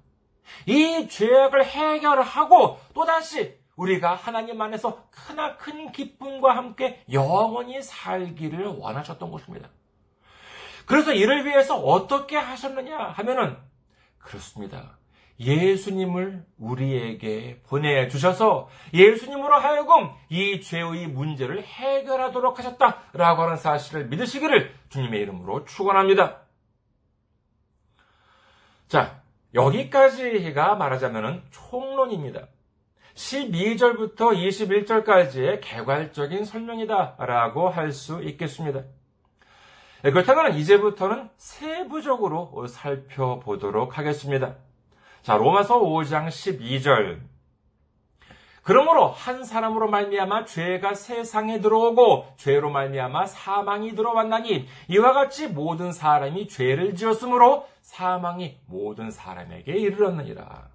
이 0.66 1.08
죄악을 1.08 1.64
해결하고 1.64 2.78
또다시 2.94 3.58
우리가 3.76 4.14
하나님 4.14 4.60
안에서 4.60 5.04
크나큰 5.10 5.92
기쁨과 5.92 6.56
함께 6.56 7.02
영원히 7.12 7.82
살기를 7.82 8.66
원하셨던 8.66 9.30
것입니다. 9.30 9.70
그래서 10.86 11.12
이를 11.12 11.46
위해서 11.46 11.76
어떻게 11.76 12.36
하셨느냐 12.36 12.96
하면은 12.98 13.56
그렇습니다. 14.18 14.98
예수님을 15.40 16.44
우리에게 16.58 17.62
보내주셔서 17.66 18.68
예수님으로 18.92 19.54
하여금 19.56 20.10
이 20.28 20.60
죄의 20.60 21.06
문제를 21.08 21.62
해결하도록 21.62 22.58
하셨다라고 22.58 23.42
하는 23.42 23.56
사실을 23.56 24.06
믿으시기를 24.08 24.74
주님의 24.90 25.20
이름으로 25.22 25.64
축원합니다. 25.64 26.42
자, 28.86 29.22
여기까지가 29.54 30.74
말하자면 30.74 31.44
총론입니다. 31.50 32.48
12절부터 33.14 34.16
21절까지의 34.16 35.60
개괄적인 35.62 36.44
설명이다라고 36.44 37.68
할 37.68 37.92
수 37.92 38.22
있겠습니다. 38.22 38.82
네, 40.02 40.10
그렇다면 40.10 40.54
이제부터는 40.54 41.28
세부적으로 41.36 42.66
살펴보도록 42.66 43.98
하겠습니다. 43.98 44.56
자, 45.22 45.36
로마서 45.36 45.80
5장 45.80 46.28
12절. 46.28 47.20
그러므로 48.62 49.08
한 49.08 49.44
사람으로 49.44 49.88
말미암아 49.88 50.44
죄가 50.44 50.94
세상에 50.94 51.60
들어오고 51.60 52.34
죄로 52.36 52.70
말미암아 52.70 53.26
사망이 53.26 53.94
들어왔나니 53.94 54.68
이와 54.88 55.12
같이 55.12 55.48
모든 55.48 55.92
사람이 55.92 56.48
죄를 56.48 56.94
지었으므로 56.94 57.66
사망이 57.80 58.58
모든 58.66 59.10
사람에게 59.10 59.72
이르렀느니라. 59.72 60.68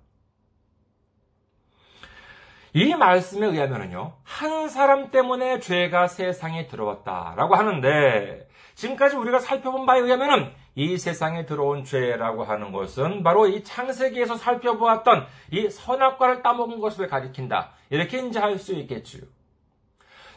이 2.74 2.94
말씀에 2.94 3.48
의하면요, 3.48 4.18
한 4.24 4.68
사람 4.68 5.10
때문에 5.10 5.60
죄가 5.60 6.08
세상에 6.08 6.68
들어왔다라고 6.68 7.56
하는데, 7.56 8.50
지금까지 8.74 9.16
우리가 9.16 9.40
살펴본 9.40 9.86
바에 9.86 10.02
의하면은 10.02 10.52
이 10.76 10.98
세상에 10.98 11.46
들어온 11.46 11.86
죄라고 11.86 12.44
하는 12.44 12.72
것은 12.74 13.24
바로 13.24 13.48
이 13.48 13.64
창세기에서 13.64 14.36
살펴보았던 14.36 15.26
이 15.52 15.70
선악과를 15.70 16.44
따먹은 16.44 16.80
것을 16.82 17.08
가리킨다. 17.08 17.72
이렇게 17.90 18.20
이제 18.28 18.40
할 18.40 18.60
수 18.60 18.74
있겠지요. 18.74 19.24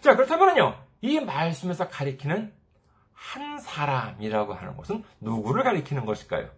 자, 0.01 0.15
그렇다면요, 0.15 0.77
이 1.01 1.21
말씀에서 1.21 1.89
가리키는 1.89 2.53
한 3.13 3.59
사람이라고 3.59 4.55
하는 4.55 4.77
것은 4.77 5.03
누구를 5.21 5.65
가리키는 5.65 6.05
것일까요? 6.05 6.51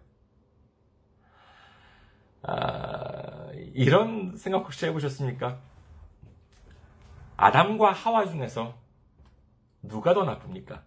아, 2.43 3.49
이런 3.73 4.35
생각 4.37 4.59
혹시 4.59 4.85
해보셨습니까? 4.85 5.59
아담과 7.37 7.91
하와 7.91 8.25
중에서 8.25 8.75
누가 9.81 10.13
더 10.13 10.23
나쁩니까? 10.23 10.83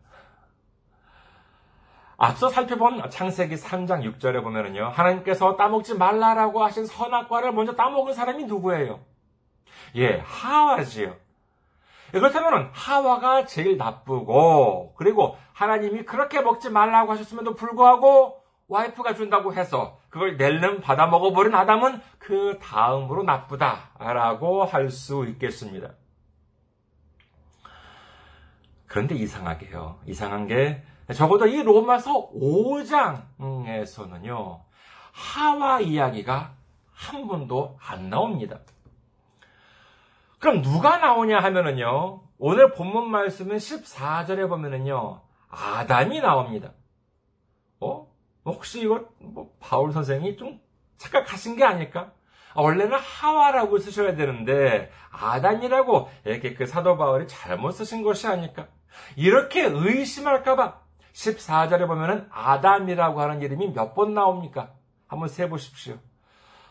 앞서 2.25 2.49
살펴본 2.49 3.11
창세기 3.11 3.57
3장 3.57 4.19
6절에 4.19 4.43
보면은요, 4.43 4.89
하나님께서 4.89 5.57
따먹지 5.57 5.95
말라라고 5.95 6.65
하신 6.65 6.87
선악과를 6.87 7.53
먼저 7.53 7.75
따먹은 7.75 8.15
사람이 8.15 8.45
누구예요? 8.45 9.01
예, 9.97 10.23
하와지요. 10.25 11.09
예, 12.15 12.19
그렇다면 12.19 12.71
하와가 12.73 13.45
제일 13.45 13.77
나쁘고, 13.77 14.95
그리고 14.97 15.37
하나님이 15.53 16.05
그렇게 16.05 16.41
먹지 16.41 16.71
말라고 16.71 17.13
하셨음에도 17.13 17.55
불구하고 17.55 18.43
와이프가 18.69 19.15
준다고 19.15 19.53
해서 19.53 19.99
그걸 20.09 20.39
낼름 20.39 20.81
받아 20.81 21.07
먹어버린 21.07 21.55
아담은 21.55 22.01
그 22.19 22.59
다음으로 22.63 23.25
나쁘다라고 23.25 24.65
할 24.65 24.91
수 24.91 25.27
있겠습니다. 25.27 25.91
그런데 28.87 29.15
이상하게요. 29.15 29.99
이상한 30.07 30.47
게 30.47 30.83
적어도 31.13 31.47
이 31.47 31.63
로마서 31.63 32.31
5장에서는요. 32.33 34.61
하와 35.13 35.81
이야기가 35.81 36.55
한 36.93 37.29
번도 37.29 37.77
안 37.81 38.09
나옵니다. 38.09 38.61
그럼 40.39 40.63
누가 40.63 40.97
나오냐 40.99 41.41
하면은요. 41.41 42.23
오늘 42.39 42.73
본문 42.73 43.11
말씀은 43.11 43.57
14절에 43.57 44.49
보면은요. 44.49 45.21
아담이 45.51 46.21
나옵니다. 46.21 46.73
어? 47.81 48.07
혹시 48.45 48.83
이거 48.83 49.09
뭐 49.19 49.55
바울 49.61 49.93
선생이 49.93 50.37
좀 50.37 50.61
착각하신 50.97 51.57
게 51.57 51.65
아닐까? 51.65 52.13
아, 52.55 52.63
원래는 52.63 52.99
하와라고 52.99 53.79
쓰셔야 53.79 54.17
되는데 54.17 54.91
아담이라고 55.11 56.11
이렇게 56.25 56.55
그 56.55 56.67
사도 56.67 56.97
바울이 56.97 57.27
잘못 57.27 57.73
쓰신 57.73 58.03
것이 58.03 58.27
아닐까? 58.27 58.69
이렇게 59.17 59.65
의심할까봐 59.65 60.84
14절에 61.15 61.87
보면은 61.87 62.27
아담이라고 62.31 63.21
하는 63.21 63.41
이름이 63.43 63.73
몇 63.73 63.95
번 63.95 64.15
나옵니까? 64.15 64.73
한번 65.07 65.29
세 65.29 65.49
보십시오. 65.49 65.97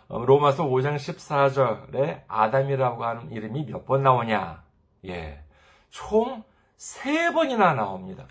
어, 0.10 0.24
로마서 0.26 0.66
5장 0.66 0.96
14절에 0.98 2.24
아담이라고 2.28 3.04
하는 3.04 3.32
이름이 3.32 3.66
몇 3.66 3.86
번 3.86 4.04
나오냐? 4.04 4.64
예. 5.06 5.44
총 5.90 6.44
세 6.76 7.32
번이나 7.32 7.74
나옵니다. 7.76 8.26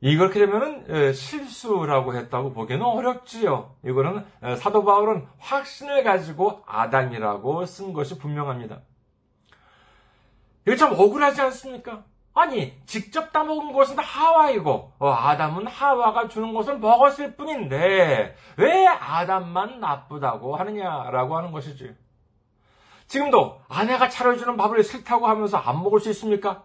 이렇게 0.00 0.38
되면은 0.40 1.12
실수라고 1.14 2.14
했다고 2.14 2.52
보기는 2.52 2.84
어렵지요. 2.84 3.74
이거는 3.84 4.24
사도 4.58 4.84
바울은 4.84 5.26
확신을 5.38 6.04
가지고 6.04 6.62
아담이라고 6.66 7.64
쓴 7.64 7.92
것이 7.94 8.18
분명합니다. 8.18 8.80
이거 10.66 10.76
참 10.76 10.92
억울하지 10.92 11.40
않습니까? 11.40 12.04
아니, 12.38 12.72
직접 12.86 13.32
따먹은 13.32 13.72
것은 13.72 13.98
하와이고, 13.98 14.92
어, 14.98 15.10
아담은 15.10 15.66
하와가 15.66 16.28
주는 16.28 16.54
것을 16.54 16.78
먹었을 16.78 17.34
뿐인데, 17.34 18.36
왜 18.56 18.86
아담만 18.86 19.80
나쁘다고 19.80 20.54
하느냐라고 20.54 21.36
하는 21.36 21.50
것이지. 21.50 21.96
지금도 23.08 23.60
아내가 23.68 24.08
차려주는 24.08 24.56
밥을 24.56 24.84
싫다고 24.84 25.26
하면서 25.26 25.56
안 25.56 25.82
먹을 25.82 25.98
수 25.98 26.10
있습니까? 26.10 26.62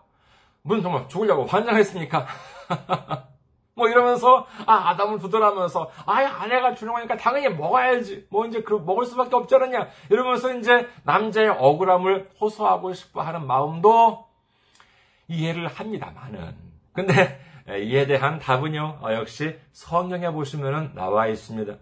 무슨 0.61 0.83
정말 0.83 1.07
죽으려고 1.07 1.45
환장했습니까? 1.45 2.27
뭐 3.75 3.89
이러면서 3.89 4.45
아 4.67 4.89
아담을 4.89 5.17
두드라면서 5.17 5.89
아 6.05 6.13
아내가 6.13 6.75
주는 6.75 6.93
거니까 6.93 7.17
당연히 7.17 7.49
먹어야지 7.49 8.27
뭐 8.29 8.45
이제 8.45 8.61
그 8.61 8.75
먹을 8.75 9.05
수밖에 9.05 9.35
없지 9.35 9.55
않느냐 9.55 9.87
이러면서 10.11 10.53
이제 10.53 10.87
남자의 11.03 11.49
억울함을 11.49 12.29
호소하고 12.39 12.93
싶어 12.93 13.21
하는 13.21 13.47
마음도 13.47 14.27
이해를 15.27 15.67
합니다만은 15.67 16.55
근데 16.93 17.39
이에 17.67 18.05
대한 18.05 18.39
답은요 18.39 18.99
어, 19.01 19.13
역시 19.13 19.57
성경에 19.71 20.29
보시면은 20.31 20.93
나와 20.95 21.27
있습니다. 21.27 21.75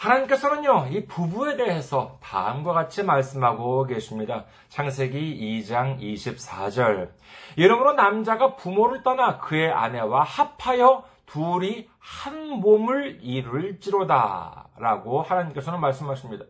하나님께서는요, 0.00 0.88
이 0.92 1.04
부부에 1.04 1.56
대해서 1.56 2.18
다음과 2.22 2.72
같이 2.72 3.02
말씀하고 3.02 3.84
계십니다. 3.84 4.46
창세기 4.68 5.62
2장 5.62 6.00
24절. 6.00 7.10
이러므로 7.56 7.92
남자가 7.92 8.56
부모를 8.56 9.02
떠나 9.02 9.38
그의 9.38 9.70
아내와 9.70 10.22
합하여 10.22 11.04
둘이 11.26 11.86
한 11.98 12.48
몸을 12.48 13.18
이룰지로다. 13.20 14.68
라고 14.78 15.20
하나님께서는 15.20 15.80
말씀하십니다. 15.80 16.46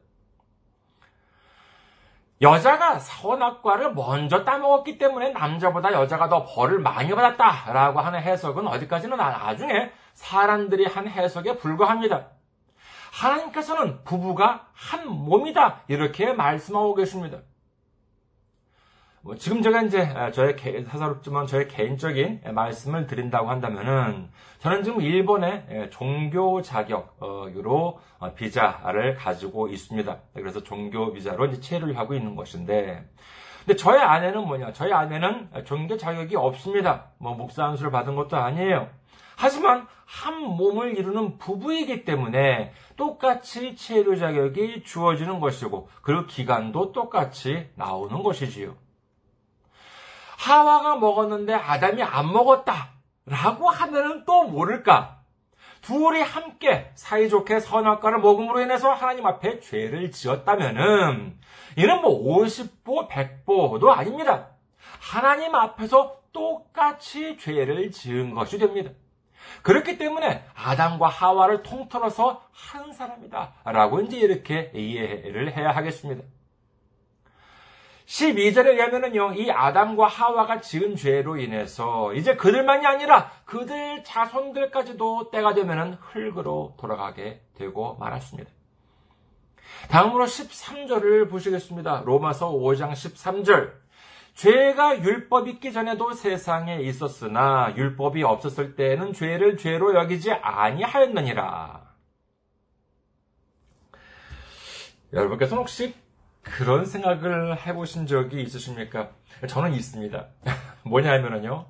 여자가 2.42 2.98
선악과를 2.98 3.92
먼저 3.94 4.44
따먹었기 4.44 4.96
때문에 4.96 5.30
남자보다 5.30 5.92
여자가 5.92 6.28
더 6.28 6.44
벌을 6.44 6.78
많이 6.78 7.10
받았다라고 7.10 8.00
하는 8.00 8.20
해석은 8.20 8.66
어디까지는 8.66 9.16
나중에 9.18 9.92
사람들이 10.14 10.86
한 10.86 11.06
해석에 11.06 11.58
불과합니다. 11.58 12.28
하나님께서는 13.12 14.02
부부가 14.04 14.68
한 14.72 15.06
몸이다. 15.06 15.82
이렇게 15.88 16.32
말씀하고 16.32 16.94
계십니다. 16.94 17.38
뭐 19.22 19.34
지금 19.34 19.60
제가 19.60 19.82
이제 19.82 20.00
아, 20.00 20.30
저의 20.30 20.56
사사롭지만 20.88 21.46
저의 21.46 21.68
개인적인 21.68 22.40
말씀을 22.54 23.06
드린다고 23.06 23.50
한다면은 23.50 24.30
저는 24.60 24.82
지금 24.82 25.02
일본의 25.02 25.90
종교 25.90 26.62
자격으로 26.62 28.00
어, 28.18 28.34
비자를 28.34 29.16
가지고 29.16 29.68
있습니다. 29.68 30.16
그래서 30.34 30.62
종교 30.62 31.12
비자로 31.12 31.46
이제 31.46 31.60
체류를 31.60 31.98
하고 31.98 32.14
있는 32.14 32.34
것인데 32.34 33.06
근데 33.58 33.76
저의 33.76 34.00
아내는 34.00 34.46
뭐냐? 34.46 34.72
저희 34.72 34.90
아내는 34.90 35.50
종교 35.66 35.98
자격이 35.98 36.34
없습니다. 36.36 37.10
뭐 37.18 37.34
목사 37.34 37.66
안수를 37.66 37.90
받은 37.90 38.16
것도 38.16 38.38
아니에요. 38.38 38.88
하지만 39.36 39.86
한 40.06 40.40
몸을 40.40 40.96
이루는 40.96 41.36
부부이기 41.36 42.06
때문에 42.06 42.72
똑같이 42.96 43.76
체류 43.76 44.16
자격이 44.16 44.82
주어지는 44.82 45.40
것이고 45.40 45.90
그리고 46.00 46.26
기간도 46.26 46.92
똑같이 46.92 47.68
나오는 47.74 48.22
것이지요. 48.22 48.74
하와가 50.40 50.96
먹었는데 50.96 51.52
아담이 51.52 52.02
안 52.02 52.32
먹었다. 52.32 52.92
라고 53.26 53.68
하면은 53.68 54.24
또 54.24 54.44
모를까? 54.44 55.20
둘이 55.82 56.22
함께 56.22 56.90
사이좋게 56.94 57.60
선악과를 57.60 58.20
먹음으로 58.20 58.60
인해서 58.60 58.92
하나님 58.92 59.26
앞에 59.26 59.60
죄를 59.60 60.10
지었다면은 60.10 61.38
이는 61.76 62.00
뭐 62.00 62.42
50보, 62.42 63.08
100보도 63.08 63.88
아닙니다. 63.88 64.48
하나님 64.98 65.54
앞에서 65.54 66.20
똑같이 66.32 67.36
죄를 67.36 67.90
지은 67.90 68.34
것이 68.34 68.58
됩니다. 68.58 68.90
그렇기 69.62 69.98
때문에 69.98 70.44
아담과 70.54 71.08
하와를 71.08 71.62
통틀어서 71.62 72.42
한 72.50 72.92
사람이다. 72.92 73.54
라고 73.64 74.00
이제 74.00 74.18
이렇게 74.18 74.70
이해를 74.74 75.54
해야 75.56 75.70
하겠습니다. 75.70 76.22
12절에 78.10 78.66
의하면은요, 78.66 79.34
이 79.34 79.52
아담과 79.52 80.08
하와가 80.08 80.60
지은 80.60 80.96
죄로 80.96 81.36
인해서 81.36 82.12
이제 82.14 82.34
그들만이 82.34 82.84
아니라 82.84 83.30
그들 83.44 84.02
자손들까지도 84.02 85.30
때가 85.30 85.54
되면은 85.54 85.94
흙으로 86.00 86.74
돌아가게 86.76 87.40
되고 87.54 87.94
말았습니다. 88.00 88.50
다음으로 89.88 90.24
13절을 90.24 91.30
보시겠습니다. 91.30 92.02
로마서 92.04 92.50
5장 92.50 92.90
13절. 92.90 93.74
죄가 94.34 95.02
율법 95.02 95.46
있기 95.46 95.72
전에도 95.72 96.12
세상에 96.12 96.80
있었으나 96.80 97.72
율법이 97.76 98.24
없었을 98.24 98.74
때에는 98.74 99.12
죄를 99.12 99.56
죄로 99.56 99.94
여기지 99.94 100.32
아니하였느니라. 100.32 101.88
여러분께서는 105.12 105.60
혹시 105.60 105.94
그런 106.42 106.84
생각을 106.84 107.66
해보신 107.66 108.06
적이 108.06 108.42
있으십니까? 108.42 109.10
저는 109.46 109.72
있습니다. 109.74 110.26
뭐냐면은요, 110.84 111.66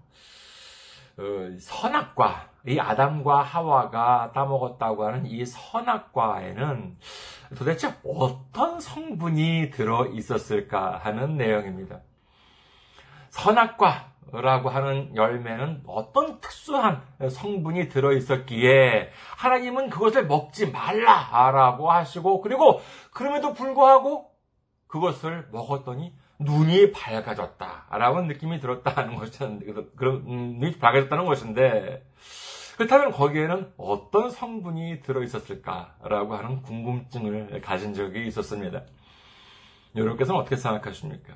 어, 1.18 1.22
선악과, 1.58 2.48
이 2.66 2.78
아담과 2.78 3.42
하와가 3.42 4.30
따먹었다고 4.34 5.06
하는 5.06 5.26
이 5.26 5.44
선악과에는 5.44 6.96
도대체 7.56 7.94
어떤 8.04 8.80
성분이 8.80 9.70
들어 9.70 10.06
있었을까 10.06 10.98
하는 10.98 11.36
내용입니다. 11.36 12.00
선악과라고 13.30 14.68
하는 14.68 15.16
열매는 15.16 15.84
어떤 15.86 16.40
특수한 16.40 17.02
성분이 17.28 17.88
들어 17.88 18.12
있었기에 18.12 19.10
하나님은 19.36 19.90
그것을 19.90 20.26
먹지 20.26 20.70
말라라고 20.70 21.90
하시고 21.90 22.40
그리고 22.42 22.80
그럼에도 23.12 23.54
불구하고 23.54 24.29
그것을 24.90 25.48
먹었더니 25.52 26.12
눈이 26.40 26.92
밝아졌다라는 26.92 28.26
느낌이 28.26 28.60
들었다는 28.60 29.14
것은 29.16 29.88
그런 29.96 30.16
음, 30.26 30.58
눈이 30.58 30.78
밝아졌다는 30.78 31.26
것인데 31.26 32.04
그렇다면 32.76 33.12
거기에는 33.12 33.72
어떤 33.76 34.30
성분이 34.30 35.02
들어 35.02 35.22
있었을까라고 35.22 36.34
하는 36.34 36.62
궁금증을 36.62 37.60
가진 37.60 37.92
적이 37.94 38.26
있었습니다. 38.26 38.82
여러분께서는 39.94 40.40
어떻게 40.40 40.56
생각하십니까? 40.56 41.34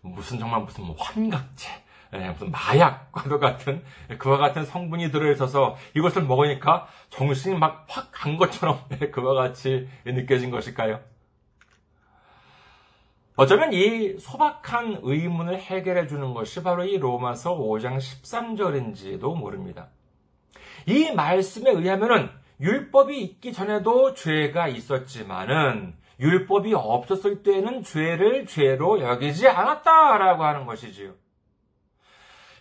무슨 0.00 0.38
정말 0.38 0.60
무슨 0.62 0.84
뭐 0.84 0.96
환각제, 0.98 1.68
예, 2.14 2.30
무슨 2.30 2.50
마약과도 2.50 3.38
같은 3.40 3.82
그와 4.18 4.38
같은 4.38 4.64
성분이 4.64 5.10
들어있어서 5.10 5.76
이것을 5.94 6.22
먹으니까 6.22 6.86
정신이 7.10 7.58
막 7.58 7.86
확 7.88 8.12
간 8.12 8.36
것처럼 8.36 8.80
예, 8.92 9.10
그와 9.10 9.34
같이 9.34 9.88
느껴진 10.04 10.50
것일까요? 10.50 11.00
어쩌면 13.34 13.72
이 13.72 14.18
소박한 14.18 15.00
의문을 15.02 15.58
해결해 15.58 16.06
주는 16.06 16.34
것이 16.34 16.62
바로 16.62 16.84
이 16.84 16.98
로마서 16.98 17.56
5장 17.56 17.96
13절인지도 17.96 19.34
모릅니다. 19.36 19.88
이 20.86 21.10
말씀에 21.12 21.70
의하면은 21.70 22.28
율법이 22.60 23.20
있기 23.22 23.52
전에도 23.52 24.12
죄가 24.12 24.68
있었지만은 24.68 25.94
율법이 26.20 26.74
없었을 26.74 27.42
때는 27.42 27.82
죄를 27.82 28.46
죄로 28.46 29.00
여기지 29.00 29.48
않았다라고 29.48 30.44
하는 30.44 30.66
것이지요. 30.66 31.14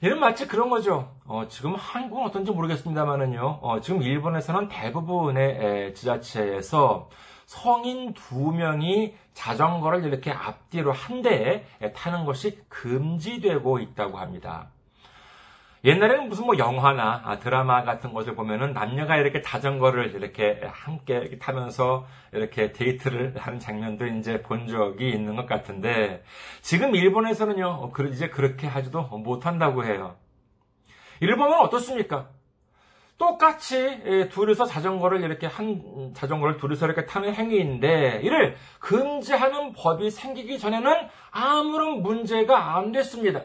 이는 0.04 0.20
마치 0.20 0.48
그런 0.48 0.70
거죠. 0.70 1.14
어, 1.26 1.48
지금 1.48 1.76
한국은 1.76 2.26
어떤지 2.26 2.52
모르겠습니다만은요. 2.52 3.60
어, 3.62 3.82
지금 3.82 4.02
일본에서는 4.02 4.68
대부분의 4.68 5.58
에, 5.60 5.94
지자체에서 5.94 7.10
성인 7.52 8.14
두 8.14 8.54
명이 8.54 9.14
자전거를 9.34 10.06
이렇게 10.06 10.32
앞뒤로 10.32 10.94
한 10.94 11.22
대에 11.22 11.66
타는 11.94 12.24
것이 12.24 12.58
금지되고 12.70 13.80
있다고 13.80 14.20
합니다. 14.20 14.70
옛날에는 15.84 16.30
무슨 16.30 16.46
뭐 16.46 16.58
영화나 16.58 17.22
아, 17.26 17.40
드라마 17.40 17.84
같은 17.84 18.14
것을 18.14 18.36
보면은 18.36 18.72
남녀가 18.72 19.18
이렇게 19.18 19.42
자전거를 19.42 20.16
이렇게 20.16 20.62
함께 20.66 21.38
타면서 21.40 22.08
이렇게 22.32 22.72
데이트를 22.72 23.36
하는 23.38 23.60
장면도 23.60 24.08
이제 24.08 24.42
본 24.44 24.68
적이 24.68 25.10
있는 25.10 25.36
것 25.36 25.46
같은데 25.46 26.24
지금 26.62 26.96
일본에서는요 26.96 27.66
어, 27.68 27.92
이제 28.14 28.30
그렇게 28.30 28.66
하지도 28.66 29.02
못한다고 29.02 29.84
해요. 29.84 30.16
일본은 31.20 31.60
어떻습니까? 31.60 32.30
똑같이 33.22 33.78
예, 33.78 34.30
둘이서 34.30 34.66
자전거를 34.66 35.22
이렇게 35.22 35.46
한 35.46 36.12
자전거를 36.16 36.58
둘이서 36.58 36.88
이렇게 36.88 37.06
타는 37.06 37.36
행위인데 37.36 38.22
이를 38.24 38.58
금지하는 38.80 39.74
법이 39.74 40.10
생기기 40.10 40.58
전에는 40.58 41.08
아무런 41.30 42.02
문제가 42.02 42.76
안 42.76 42.92
됐습니다. 42.92 43.44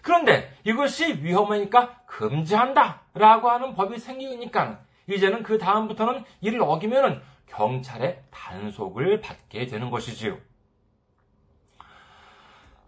그런데 0.00 0.50
이것이 0.64 1.22
위험하니까 1.22 2.04
금지한다 2.06 3.02
라고 3.12 3.50
하는 3.50 3.74
법이 3.74 3.98
생기니까 3.98 4.80
이제는 5.08 5.42
그 5.42 5.58
다음부터는 5.58 6.24
이를 6.40 6.62
어기면 6.62 7.20
경찰의 7.48 8.22
단속을 8.30 9.20
받게 9.20 9.66
되는 9.66 9.90
것이지요. 9.90 10.38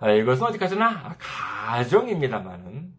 아, 0.00 0.10
이것은 0.10 0.46
어디까지나 0.46 1.16
가정입니다만은 1.18 2.94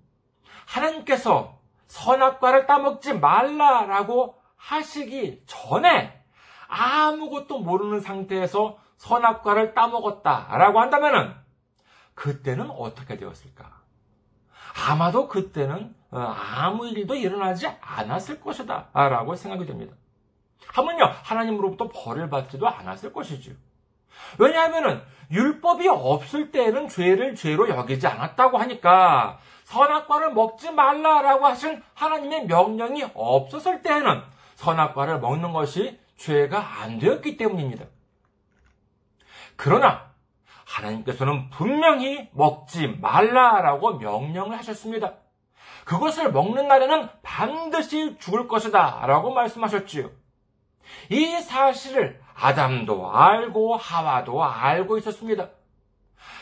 하나님께서 0.67 1.59
선악과를 1.89 2.65
따먹지 2.67 3.13
말라라고 3.13 4.36
하시기 4.56 5.43
전에 5.45 6.23
아무것도 6.67 7.60
모르는 7.60 7.99
상태에서 7.99 8.78
선악과를 8.97 9.73
따먹었다라고 9.73 10.80
한다면은 10.80 11.34
그때는 12.13 12.69
어떻게 12.69 13.17
되었을까? 13.17 13.80
아마도 14.88 15.28
그때는 15.28 15.95
어, 16.12 16.19
아무 16.19 16.88
일도 16.88 17.15
일어나지 17.15 17.67
않았을 17.82 18.39
것이다. 18.39 18.89
라고 18.93 19.36
생각이 19.36 19.65
됩니다. 19.65 19.95
하물며 20.67 21.06
하나님으로부터 21.23 21.89
벌을 21.89 22.30
받지도 22.30 22.67
않았을 22.67 23.13
것이죠. 23.13 23.52
왜냐하면 24.38 25.04
율법이 25.32 25.88
없을 25.88 26.52
때에는 26.52 26.88
죄를 26.88 27.36
죄로 27.36 27.69
여기지 27.69 28.06
않았다고 28.08 28.58
하니까 28.58 29.39
선악과를 29.69 30.34
먹지 30.34 30.71
말라라고 30.71 31.45
하신 31.45 31.84
하나님의 31.93 32.47
명령이 32.47 33.05
없었을 33.13 33.84
때에는 33.84 34.23
선악과를 34.55 35.19
먹는 35.19 35.53
것이 35.53 35.99
죄가 36.17 36.82
안 36.82 36.97
되었기 36.97 37.38
때문입니다. 37.38 37.86
그러나 39.55 40.10
하나님께서는 40.65 41.51
분명히 41.51 42.29
먹지 42.34 42.88
말라라고 42.88 43.99
명령을 43.99 44.58
하셨습니다. 44.58 45.13
그것을 45.86 46.32
먹는 46.32 46.67
날에는 46.67 47.08
반드시 47.21 48.17
죽을 48.17 48.47
것이다 48.47 49.05
라고 49.05 49.32
말씀하셨지요. 49.34 50.10
이 51.12 51.41
사실을 51.41 52.19
아담도 52.34 53.12
알고 53.12 53.75
하와도 53.75 54.43
알고 54.43 54.97
있었습니다. 54.97 55.49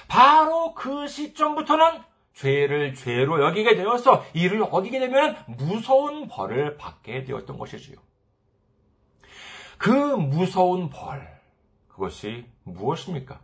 바로 0.08 0.74
그 0.74 1.08
시점부터는 1.08 2.07
죄를 2.38 2.93
죄로 2.93 3.43
여기게 3.43 3.76
되어서 3.76 4.23
이를 4.34 4.63
어기게 4.69 5.00
되면 5.00 5.36
무서운 5.47 6.28
벌을 6.28 6.78
받게 6.78 7.23
되었던 7.23 7.58
것이지요. 7.58 7.97
그 9.80 9.89
무서운 9.89 10.89
벌, 10.89 11.41
그것이 11.88 12.45
무엇입니까? 12.63 13.39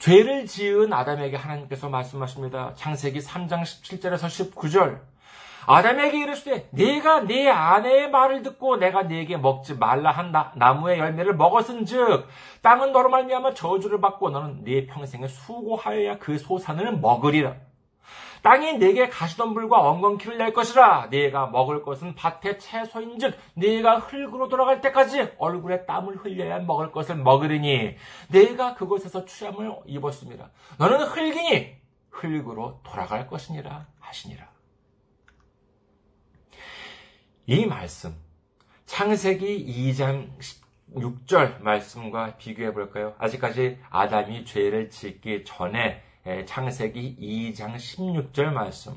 죄를 0.00 0.46
지은 0.46 0.92
아담에게 0.92 1.36
하나님께서 1.36 1.88
말씀하십니다. 1.88 2.74
창세기 2.74 3.20
3장 3.20 3.62
17절에서 3.62 4.52
19절. 4.52 5.00
아담에게 5.66 6.22
이르시되 6.22 6.68
네가 6.70 7.22
네 7.22 7.48
아내의 7.48 8.10
말을 8.10 8.42
듣고 8.42 8.76
내가 8.76 9.02
네게 9.02 9.36
먹지 9.36 9.74
말라 9.74 10.10
한 10.10 10.32
나무의 10.54 10.98
열매를 10.98 11.34
먹었은즉 11.34 12.26
땅은 12.62 12.92
너로 12.92 13.10
말미암아 13.10 13.54
저주를 13.54 14.00
받고 14.00 14.30
너는 14.30 14.64
네 14.64 14.86
평생에 14.86 15.26
수고하여야 15.26 16.18
그 16.18 16.38
소산을 16.38 16.98
먹으리라. 16.98 17.56
땅이 18.42 18.78
내게 18.78 19.08
가시덤불과 19.08 19.78
엉겅퀴를 19.78 20.38
낼 20.38 20.52
것이라 20.52 21.08
네가 21.10 21.48
먹을 21.48 21.82
것은 21.82 22.14
밭의 22.14 22.58
채소인즉 22.58 23.36
네가 23.54 23.98
흙으로 23.98 24.48
돌아갈 24.48 24.80
때까지 24.80 25.32
얼굴에 25.38 25.84
땀을 25.84 26.16
흘려야 26.16 26.60
먹을 26.60 26.90
것을 26.90 27.16
먹으리니 27.16 27.96
네가 28.28 28.74
그곳에서 28.74 29.26
취함을 29.26 29.70
입었습니다. 29.84 30.48
너는 30.78 31.02
흙이니 31.02 31.76
흙으로 32.10 32.80
돌아갈 32.82 33.26
것이니라 33.26 33.86
하시니라. 34.00 34.59
이 37.46 37.66
말씀 37.66 38.14
창세기 38.86 39.92
2장 39.92 40.28
16절 40.94 41.62
말씀과 41.62 42.36
비교해 42.36 42.72
볼까요? 42.72 43.14
아직까지 43.18 43.78
아담이 43.90 44.44
죄를 44.44 44.90
짓기 44.90 45.44
전에 45.44 46.02
창세기 46.46 47.16
2장 47.20 47.76
16절 47.76 48.52
말씀. 48.52 48.94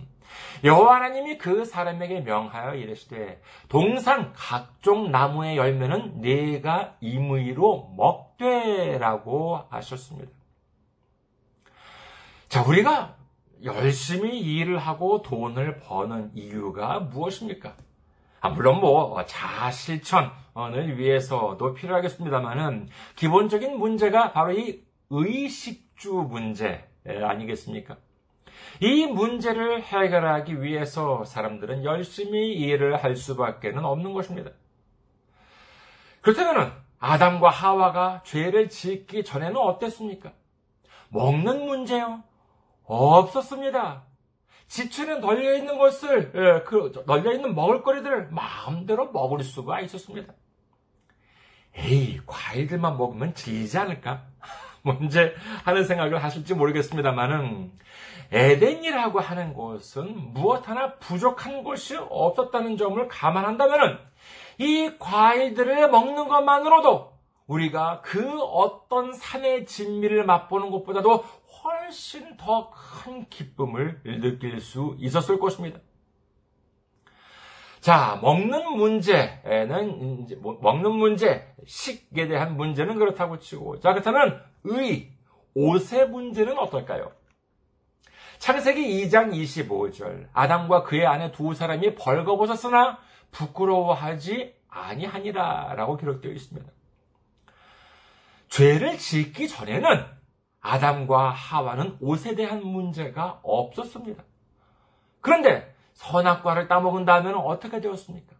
여호와 0.63 0.95
하나님이 0.95 1.37
그 1.37 1.63
사람에게 1.63 2.21
명하여 2.21 2.75
이르시되 2.75 3.41
동산 3.69 4.33
각종 4.33 5.11
나무의 5.11 5.57
열매는 5.57 6.21
네가 6.21 6.97
임의로 7.01 7.93
먹되라고 7.95 9.67
하셨습니다. 9.69 10.31
자, 12.49 12.63
우리가 12.63 13.15
열심히 13.63 14.39
일을 14.39 14.79
하고 14.79 15.21
돈을 15.21 15.79
버는 15.79 16.31
이유가 16.35 16.99
무엇입니까? 16.99 17.75
아, 18.43 18.49
물론 18.49 18.81
뭐 18.81 19.25
자아 19.25 19.71
실천을 19.71 20.97
위해서도 20.97 21.73
필요하겠습니다만은 21.75 22.89
기본적인 23.15 23.79
문제가 23.79 24.33
바로 24.33 24.51
이 24.51 24.83
의식주 25.09 26.27
문제 26.29 26.85
예, 27.07 27.23
아니겠습니까? 27.23 27.95
이 28.81 29.05
문제를 29.05 29.81
해결하기 29.83 30.61
위해서 30.61 31.23
사람들은 31.23 31.85
열심히 31.85 32.51
일을 32.55 33.01
할 33.01 33.15
수밖에 33.15 33.69
없는 33.73 34.11
것입니다. 34.11 34.51
그렇다면 36.19 36.73
아담과 36.99 37.49
하와가 37.49 38.23
죄를 38.25 38.67
짓기 38.67 39.23
전에는 39.23 39.55
어땠습니까? 39.55 40.33
먹는 41.07 41.65
문제요? 41.65 42.21
없었습니다. 42.83 44.03
지천에 44.73 45.19
널려 45.19 45.55
있는 45.55 45.77
것을, 45.77 46.31
예, 46.33 46.63
그, 46.65 46.91
널려 47.05 47.31
있는 47.33 47.53
먹을거리들을 47.53 48.29
마음대로 48.31 49.11
먹을 49.11 49.43
수가 49.43 49.81
있었습니다. 49.81 50.33
에이, 51.75 52.19
과일들만 52.25 52.97
먹으면 52.97 53.35
질리지 53.35 53.77
않을까? 53.77 54.23
문제 54.81 55.35
하는 55.63 55.83
생각을 55.83 56.23
하실지 56.23 56.55
모르겠습니다만은 56.55 57.71
에덴이라고 58.31 59.19
하는 59.19 59.53
곳은 59.53 60.33
무엇 60.33 60.67
하나 60.67 60.95
부족한 60.95 61.63
것이 61.63 61.95
없었다는 61.95 62.75
점을 62.75 63.07
감안한다면은 63.07 63.99
이 64.57 64.91
과일들을 64.97 65.91
먹는 65.91 66.27
것만으로도 66.27 67.13
우리가 67.45 68.01
그 68.01 68.41
어떤 68.41 69.13
산의 69.13 69.67
진미를 69.67 70.25
맛보는 70.25 70.71
것보다도 70.71 71.23
훨씬 71.63 72.35
더 72.37 72.71
큰 73.03 73.27
기쁨을 73.29 74.01
느낄 74.03 74.59
수 74.59 74.95
있었을 74.99 75.39
것입니다. 75.39 75.79
자, 77.79 78.17
먹는 78.21 78.77
문제는, 78.77 80.27
뭐, 80.39 80.57
먹는 80.61 80.91
문제, 80.93 81.53
식에 81.65 82.27
대한 82.27 82.55
문제는 82.55 82.95
그렇다고 82.95 83.39
치고, 83.39 83.81
자, 83.81 83.91
그렇다면 83.91 84.41
의, 84.63 85.11
옷의 85.53 86.07
문제는 86.07 86.57
어떨까요? 86.57 87.11
창세기 88.39 89.05
2장 89.05 89.33
25절, 89.33 90.29
아담과 90.31 90.83
그의 90.83 91.05
아내 91.05 91.31
두 91.31 91.53
사람이 91.53 91.95
벌거벗었으나 91.95 92.99
부끄러워하지 93.31 94.55
아니하니라 94.69 95.73
라고 95.75 95.97
기록되어 95.97 96.31
있습니다. 96.31 96.71
죄를 98.47 98.97
짓기 98.97 99.47
전에는 99.49 100.05
아담과 100.63 101.29
하와는 101.29 101.97
옷에 101.99 102.35
대한 102.35 102.65
문제가 102.65 103.41
없었습니다. 103.43 104.23
그런데 105.19 105.75
선악과를 105.93 106.67
따먹은 106.67 107.05
다음에는 107.05 107.37
어떻게 107.37 107.81
되었습니까? 107.81 108.33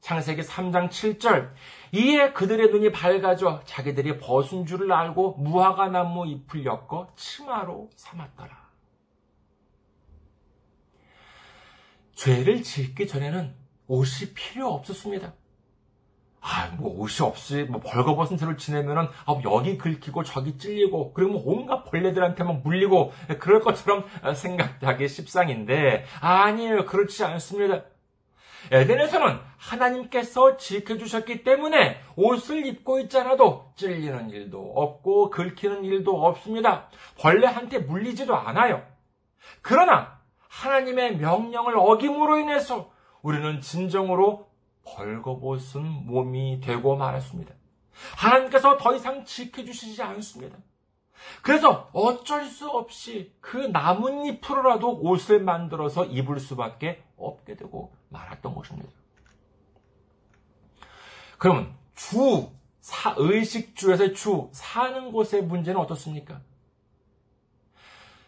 창세기 0.00 0.42
3장 0.42 0.88
7절 0.88 1.52
이에 1.92 2.32
그들의 2.32 2.68
눈이 2.70 2.92
밝아져 2.92 3.62
자기들이 3.64 4.18
벗은 4.18 4.64
줄을 4.64 4.92
알고 4.92 5.32
무화과 5.32 5.88
나무 5.88 6.26
잎을 6.26 6.64
엮어 6.64 7.12
치마로 7.16 7.90
삼았더라. 7.96 8.70
죄를 12.14 12.62
짓기 12.62 13.08
전에는 13.08 13.54
옷이 13.88 14.32
필요 14.34 14.68
없었습니다. 14.68 15.34
아, 16.40 16.70
뭐 16.78 16.98
옷이 16.98 17.26
없이 17.26 17.66
뭐 17.68 17.80
벌거벗은 17.80 18.36
채로 18.38 18.56
지내면은 18.56 19.08
아, 19.26 19.40
여기 19.44 19.76
긁히고 19.76 20.24
저기 20.24 20.56
찔리고 20.56 21.12
그리고 21.12 21.32
뭐 21.32 21.42
온갖 21.44 21.84
벌레들한테만 21.84 22.62
물리고 22.62 23.12
그럴 23.38 23.60
것처럼 23.60 24.04
생각하기 24.34 25.06
십상인데 25.08 26.06
아니에요. 26.20 26.86
그렇지 26.86 27.24
않습니다. 27.24 27.82
에덴에서는 28.70 29.38
하나님께서 29.56 30.56
지켜주셨기 30.56 31.44
때문에 31.44 32.00
옷을 32.16 32.66
입고 32.66 33.00
있잖아도 33.00 33.72
찔리는 33.76 34.30
일도 34.30 34.72
없고 34.76 35.30
긁히는 35.30 35.84
일도 35.84 36.24
없습니다. 36.24 36.88
벌레한테 37.18 37.78
물리지도 37.78 38.36
않아요. 38.36 38.82
그러나 39.62 40.20
하나님의 40.48 41.16
명령을 41.16 41.74
어김으로 41.76 42.38
인해서 42.38 42.90
우리는 43.22 43.60
진정으로 43.60 44.49
벌거벗은 44.84 45.82
몸이 46.06 46.60
되고 46.60 46.96
말았습니다. 46.96 47.54
하나님께서 48.16 48.76
더 48.78 48.94
이상 48.94 49.24
지켜주시지 49.24 50.02
않습니다. 50.02 50.58
그래서 51.42 51.90
어쩔 51.92 52.46
수 52.46 52.68
없이 52.68 53.32
그 53.40 53.56
나뭇잎으로라도 53.56 55.00
옷을 55.00 55.40
만들어서 55.40 56.06
입을 56.06 56.40
수밖에 56.40 57.02
없게 57.16 57.56
되고 57.56 57.92
말았던 58.08 58.54
것입니다. 58.54 58.90
그러면 61.38 61.74
주, 61.94 62.50
사, 62.80 63.14
의식주에서의 63.16 64.14
주, 64.14 64.48
사는 64.52 65.12
곳의 65.12 65.42
문제는 65.42 65.80
어떻습니까? 65.80 66.40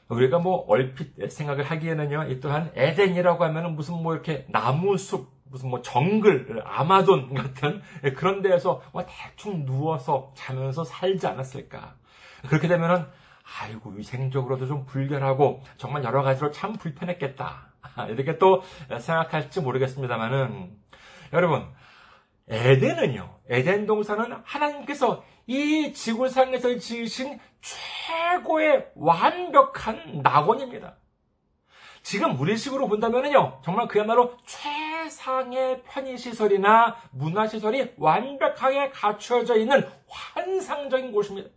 우리가 0.09 0.39
뭐 0.39 0.65
얼핏 0.69 1.31
생각을 1.31 1.65
하기에는요, 1.65 2.25
이 2.25 2.41
또한 2.41 2.71
에덴이라고 2.75 3.45
하면은 3.45 3.75
무슨 3.77 4.03
뭐 4.03 4.13
이렇게 4.13 4.47
나무숲, 4.51 5.32
무슨 5.53 5.69
뭐 5.69 5.83
정글, 5.83 6.63
아마존 6.65 7.35
같은 7.35 7.83
그런 8.17 8.43
데에서 8.43 8.83
뭐 8.93 9.05
대충 9.07 9.65
누워서 9.65 10.33
자면서 10.35 10.83
살지 10.83 11.27
않았을까. 11.27 11.95
그렇게 12.49 12.67
되면은, 12.67 13.07
아이고, 13.61 13.91
위생적으로도 13.91 14.67
좀 14.67 14.87
불결하고 14.87 15.63
정말 15.77 16.03
여러 16.03 16.23
가지로 16.23 16.51
참 16.51 16.73
불편했겠다. 16.73 17.69
이렇게 18.09 18.39
또 18.39 18.63
생각할지 18.99 19.61
모르겠습니다만은, 19.61 20.73
여러분, 21.35 21.69
에덴은요, 22.49 23.39
에덴 23.49 23.87
동산은 23.87 24.39
하나님께서 24.45 25.23
이 25.47 25.93
지구상에서 25.93 26.79
지으신 26.79 27.39
최고의 27.61 28.87
완벽한 28.97 30.23
낙원입니다. 30.23 30.97
지금 32.03 32.39
우리식으로 32.39 32.89
본다면요, 32.89 33.61
정말 33.65 33.87
그야말로 33.87 34.37
최상의 34.45 35.83
편의시설이나 35.85 36.97
문화시설이 37.13 37.95
완벽하게 37.97 38.91
갖추어져 38.91 39.57
있는 39.57 39.89
환상적인 40.09 41.13
곳입니다. 41.13 41.49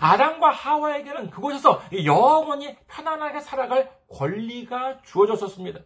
아담과 0.00 0.50
하와에게는 0.50 1.30
그곳에서 1.30 1.82
영원히 2.04 2.76
편안하게 2.88 3.40
살아갈 3.40 3.90
권리가 4.08 5.02
주어졌었습니다. 5.02 5.80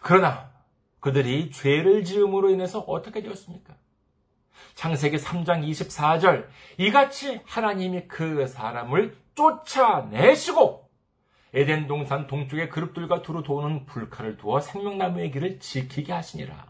그러나 0.00 0.50
그들이 1.00 1.50
죄를 1.50 2.04
지음으로 2.04 2.50
인해서 2.50 2.80
어떻게 2.80 3.22
되었습니까? 3.22 3.74
창세기 4.74 5.16
3장 5.16 5.68
24절 5.68 6.46
이같이 6.78 7.40
하나님이 7.46 8.08
그 8.08 8.46
사람을 8.46 9.16
쫓아내시고 9.34 10.89
에덴 11.52 11.86
동산 11.86 12.26
동쪽의 12.26 12.68
그룹들과 12.68 13.22
두루 13.22 13.42
도는 13.42 13.86
불칼을 13.86 14.36
두어 14.36 14.60
생명나무의 14.60 15.30
길을 15.32 15.58
지키게 15.58 16.12
하시니라. 16.12 16.66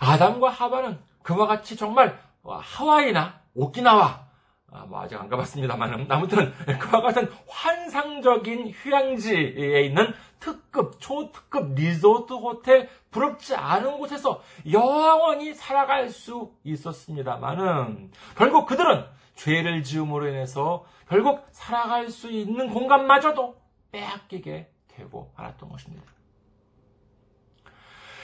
아담과 0.00 0.50
하바는 0.50 0.98
그와 1.22 1.46
같이 1.46 1.76
정말 1.76 2.18
하와이나 2.44 3.40
오키나와 3.54 4.32
아, 4.74 4.86
뭐 4.86 5.02
아직 5.02 5.20
안 5.20 5.28
가봤습니다만 5.28 6.06
아무튼 6.10 6.50
그와 6.80 7.02
같은 7.02 7.30
환상적인 7.46 8.70
휴양지에 8.70 9.82
있는 9.82 10.14
특급 10.40 10.98
초특급 10.98 11.74
리조트 11.74 12.32
호텔 12.32 12.88
부럽지 13.10 13.54
않은 13.54 13.98
곳에서 13.98 14.42
영원히 14.72 15.52
살아갈 15.54 16.08
수 16.08 16.52
있었습니다만은 16.64 18.10
결국 18.34 18.66
그들은 18.66 19.04
죄를 19.34 19.82
지음으로 19.82 20.28
인해서 20.28 20.84
결국 21.12 21.46
살아갈 21.50 22.08
수 22.08 22.30
있는 22.30 22.70
공간마저도 22.70 23.60
빼앗기게 23.90 24.72
되고 24.88 25.30
말았던 25.36 25.68
것입니다. 25.68 26.06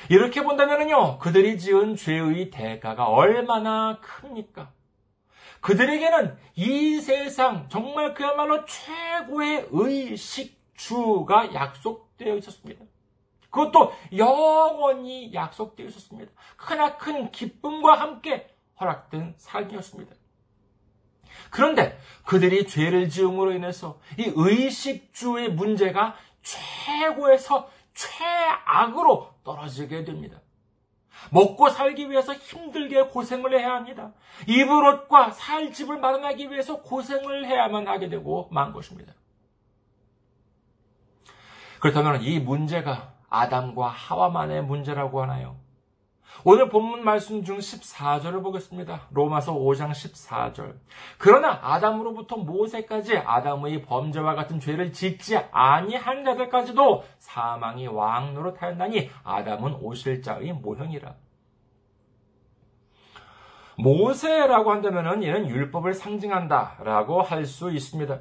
이렇게 0.08 0.42
본다면요, 0.42 1.18
그들이 1.18 1.58
지은 1.58 1.96
죄의 1.96 2.48
대가가 2.48 3.10
얼마나 3.10 4.00
큽니까? 4.00 4.72
그들에게는 5.60 6.38
이 6.54 6.98
세상 7.02 7.68
정말 7.68 8.14
그야말로 8.14 8.64
최고의 8.64 9.68
의식주가 9.70 11.52
약속되어 11.52 12.36
있었습니다. 12.36 12.86
그것도 13.50 13.92
영원히 14.16 15.34
약속되어 15.34 15.84
있었습니다. 15.88 16.32
크나큰 16.56 17.32
기쁨과 17.32 18.00
함께 18.00 18.48
허락된 18.80 19.34
삶이었습니다. 19.36 20.14
그런데 21.50 21.98
그들이 22.24 22.66
죄를 22.66 23.08
지음으로 23.08 23.52
인해서 23.52 23.98
이 24.18 24.32
의식주의 24.34 25.50
문제가 25.50 26.14
최고에서 26.42 27.70
최악으로 27.94 29.34
떨어지게 29.44 30.04
됩니다. 30.04 30.40
먹고 31.30 31.68
살기 31.68 32.10
위해서 32.10 32.32
힘들게 32.32 33.02
고생을 33.02 33.58
해야 33.58 33.74
합니다. 33.74 34.12
입을 34.46 34.70
옷과 34.70 35.32
살 35.32 35.72
집을 35.72 35.98
마련하기 35.98 36.50
위해서 36.50 36.80
고생을 36.82 37.46
해야만 37.46 37.88
하게 37.88 38.08
되고 38.08 38.48
만 38.52 38.72
것입니다. 38.72 39.14
그렇다면 41.80 42.22
이 42.22 42.38
문제가 42.38 43.12
아담과 43.28 43.88
하와만의 43.88 44.62
문제라고 44.62 45.22
하나요? 45.22 45.56
오늘 46.44 46.68
본문 46.68 47.04
말씀 47.04 47.42
중 47.42 47.58
14절을 47.58 48.42
보겠습니다. 48.42 49.08
로마서 49.10 49.54
5장 49.54 49.90
14절. 49.90 50.74
그러나 51.18 51.58
아담으로부터 51.62 52.36
모세까지 52.36 53.18
아담의 53.18 53.82
범죄와 53.82 54.34
같은 54.34 54.60
죄를 54.60 54.92
짓지 54.92 55.36
아니한 55.50 56.24
자들까지도 56.24 57.04
사망이 57.18 57.86
왕노로 57.88 58.54
타였나니 58.54 59.10
아담은 59.24 59.74
오실 59.80 60.22
자의 60.22 60.52
모형이라. 60.52 61.14
모세라고 63.78 64.72
한다면 64.72 65.22
이는 65.22 65.48
율법을 65.48 65.94
상징한다라고 65.94 67.22
할 67.22 67.46
수 67.46 67.70
있습니다. 67.70 68.20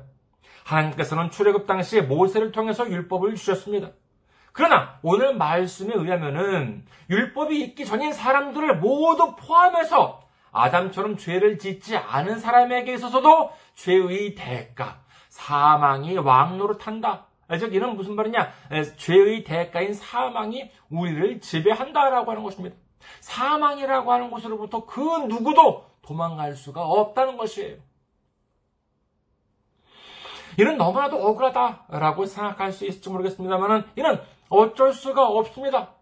하나님께서는 0.66 1.32
출애굽 1.32 1.66
당시에 1.66 2.02
모세를 2.02 2.52
통해서 2.52 2.90
율법을 2.90 3.36
주셨습니다. 3.36 3.92
그러나 4.58 4.98
오늘 5.04 5.36
말씀에 5.36 5.94
의하면은 5.94 6.84
율법이 7.12 7.62
있기 7.62 7.86
전인 7.86 8.12
사람들을 8.12 8.80
모두 8.80 9.36
포함해서 9.36 10.24
아담처럼 10.52 11.18
죄를 11.18 11.60
짓지 11.60 11.96
않은 11.96 12.40
사람에게 12.40 12.96
있어서도 12.96 13.52
죄의 13.76 14.34
대가, 14.34 15.02
사망이 15.30 16.18
왕노릇한다. 16.18 17.28
즉 17.60 17.76
이는 17.76 17.96
무슨 17.96 18.16
말이냐? 18.16 18.52
죄의 18.98 19.44
대가인 19.44 19.94
사망이 19.94 20.72
우리를 20.90 21.40
지배한다라고 21.40 22.32
하는 22.32 22.42
것입니다. 22.42 22.76
사망이라고 23.20 24.12
하는 24.12 24.32
곳으로부터 24.32 24.88
그 24.88 25.00
누구도 25.28 25.86
도망갈 26.02 26.56
수가 26.56 26.82
없다는 26.82 27.38
것이에요. 27.38 27.78
이는 30.60 30.78
너무나도 30.78 31.18
억울하다라고 31.18 32.26
생각할 32.26 32.72
수 32.72 32.88
있을지 32.88 33.08
모르겠습니다만 33.12 33.92
이는 33.96 34.20
어쩔 34.50 34.94
수가 34.94 35.28
없습니다. 35.28 35.94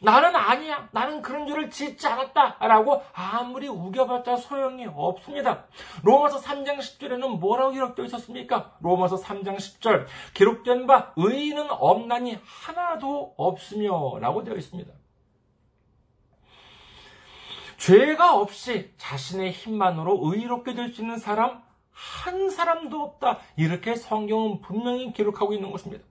나는 0.00 0.34
아니야. 0.34 0.88
나는 0.92 1.22
그런 1.22 1.46
죄를 1.46 1.70
짓지 1.70 2.06
않았다. 2.08 2.56
라고 2.60 3.02
아무리 3.12 3.68
우겨봤자 3.68 4.36
소용이 4.36 4.86
없습니다. 4.86 5.66
로마서 6.02 6.40
3장 6.40 6.78
10절에는 6.78 7.38
뭐라고 7.38 7.70
기록되어 7.72 8.04
있었습니까? 8.06 8.76
로마서 8.80 9.16
3장 9.16 9.56
10절. 9.56 10.06
기록된 10.34 10.86
바 10.88 11.12
의인은 11.16 11.70
없나니 11.70 12.38
하나도 12.44 13.34
없으며 13.36 14.18
라고 14.18 14.42
되어 14.42 14.56
있습니다. 14.56 14.92
죄가 17.78 18.36
없이 18.36 18.92
자신의 18.96 19.52
힘만으로 19.52 20.20
의롭게 20.22 20.74
될 20.74 20.92
수 20.92 21.00
있는 21.02 21.18
사람 21.18 21.62
한 21.92 22.50
사람도 22.50 23.00
없다. 23.00 23.38
이렇게 23.56 23.94
성경은 23.94 24.60
분명히 24.62 25.12
기록하고 25.12 25.52
있는 25.52 25.70
것입니다. 25.70 26.04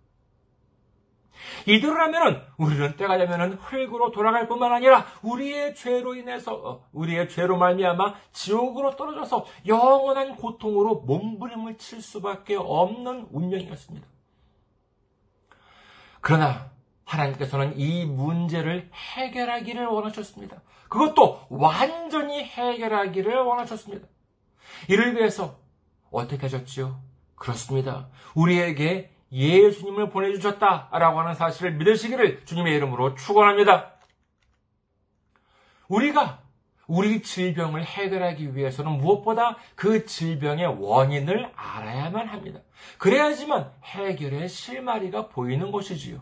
이대로라면 1.66 2.46
우리는 2.58 2.96
때가 2.96 3.18
되면 3.18 3.54
흙으로 3.54 4.12
돌아갈 4.12 4.48
뿐만 4.48 4.72
아니라 4.72 5.06
우리의 5.22 5.76
죄로 5.76 6.16
인해서 6.16 6.54
어, 6.54 6.88
우리의 6.92 7.30
죄로 7.30 7.58
말미암아 7.58 8.16
지옥으로 8.32 8.96
떨어져서 8.96 9.46
영원한 9.68 10.36
고통으로 10.36 11.02
몸부림을 11.02 11.78
칠 11.78 12.02
수밖에 12.02 12.56
없는 12.56 13.28
운명이었습니다. 13.32 14.08
그러나 16.22 16.72
하나님께서는 17.06 17.78
이 17.78 18.06
문제를 18.06 18.90
해결하기를 18.94 19.86
원하셨습니다. 19.86 20.62
그것도 20.88 21.42
완전히 21.50 22.44
해결하기를 22.44 23.36
원하셨습니다. 23.36 24.08
이를 24.88 25.16
위해서 25.16 25.58
어떻게 26.12 26.42
하셨지요? 26.44 27.02
그렇습니다. 27.36 28.08
우리에게 28.36 29.12
예수님을 29.32 30.10
보내주셨다라고 30.10 31.20
하는 31.20 31.34
사실을 31.34 31.74
믿으시기를 31.74 32.46
주님의 32.46 32.76
이름으로 32.76 33.16
축원합니다. 33.16 33.94
우리가 35.88 36.40
우리 36.88 37.22
질병을 37.22 37.86
해결하기 37.86 38.56
위해서는 38.56 38.92
무엇보다 38.98 39.58
그 39.76 40.06
질병의 40.06 40.78
원인을 40.80 41.52
알아야만 41.56 42.28
합니다. 42.28 42.60
그래야지만 42.98 43.72
해결의 43.84 44.50
실마리가 44.50 45.30
보이는 45.30 45.72
것이지요. 45.72 46.22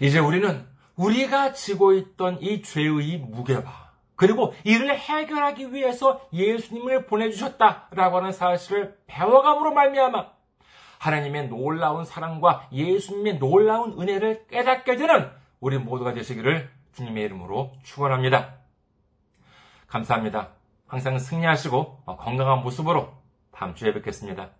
이제 0.00 0.18
우리는 0.18 0.66
우리가 0.96 1.52
지고 1.52 1.92
있던 1.92 2.42
이 2.42 2.62
죄의 2.62 3.18
무게와 3.18 3.88
그리고 4.16 4.52
이를 4.64 4.98
해결하기 4.98 5.72
위해서 5.72 6.28
예수님을 6.32 7.06
보내주셨다라고 7.06 8.16
하는 8.16 8.32
사실을 8.32 8.98
배워감으로 9.06 9.72
말미암아 9.72 10.37
하나님의 10.98 11.48
놀라운 11.48 12.04
사랑과 12.04 12.68
예수님의 12.72 13.38
놀라운 13.38 14.00
은혜를 14.00 14.46
깨닫게 14.48 14.96
되는 14.96 15.30
우리 15.60 15.78
모두가 15.78 16.12
되시기를 16.12 16.70
주님의 16.92 17.24
이름으로 17.24 17.72
축원합니다. 17.82 18.56
감사합니다. 19.86 20.50
항상 20.86 21.18
승리하시고 21.18 22.04
건강한 22.18 22.62
모습으로 22.62 23.12
다음 23.52 23.74
주에 23.74 23.92
뵙겠습니다. 23.92 24.50